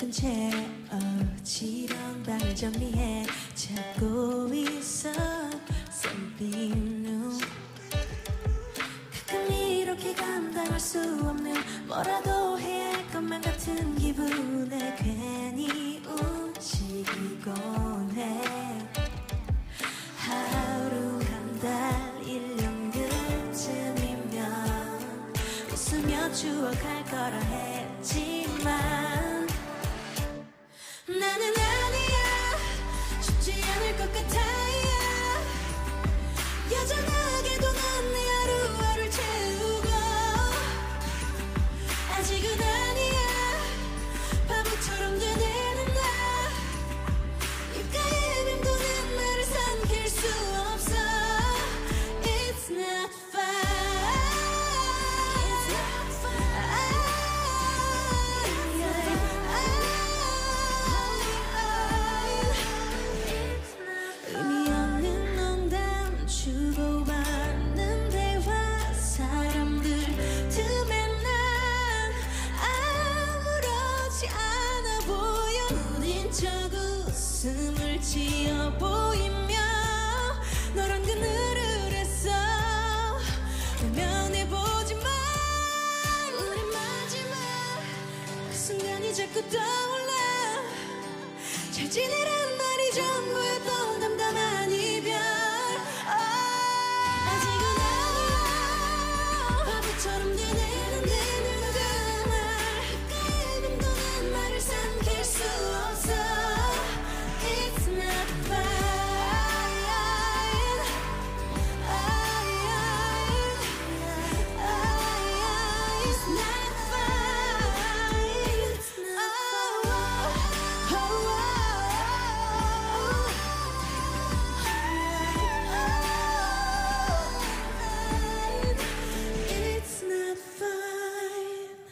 없던 0.00 0.10
채 0.10 0.50
어지렁방을 0.90 2.54
정리해 2.54 3.26
찾고 3.54 4.48
있어 4.54 5.10
something 5.90 7.06
new 7.06 7.38
가끔 9.26 9.52
이렇게 9.52 10.14
감당할 10.14 10.80
수 10.80 10.98
없는 11.00 11.54
뭐라도 11.86 12.58
해야 12.58 12.94
할 12.94 13.10
것만 13.10 13.42
같은 13.42 13.94
기분에 13.96 14.96
괜히 14.96 16.02
움직이곤 16.06 17.52
해. 18.16 18.40
하루 20.16 21.20
한달 21.24 22.22
1년 22.22 22.90
그쯤이면 22.92 24.40
웃으며 25.70 26.32
추억할 26.32 27.04
거라 27.04 27.38
해. 27.38 27.59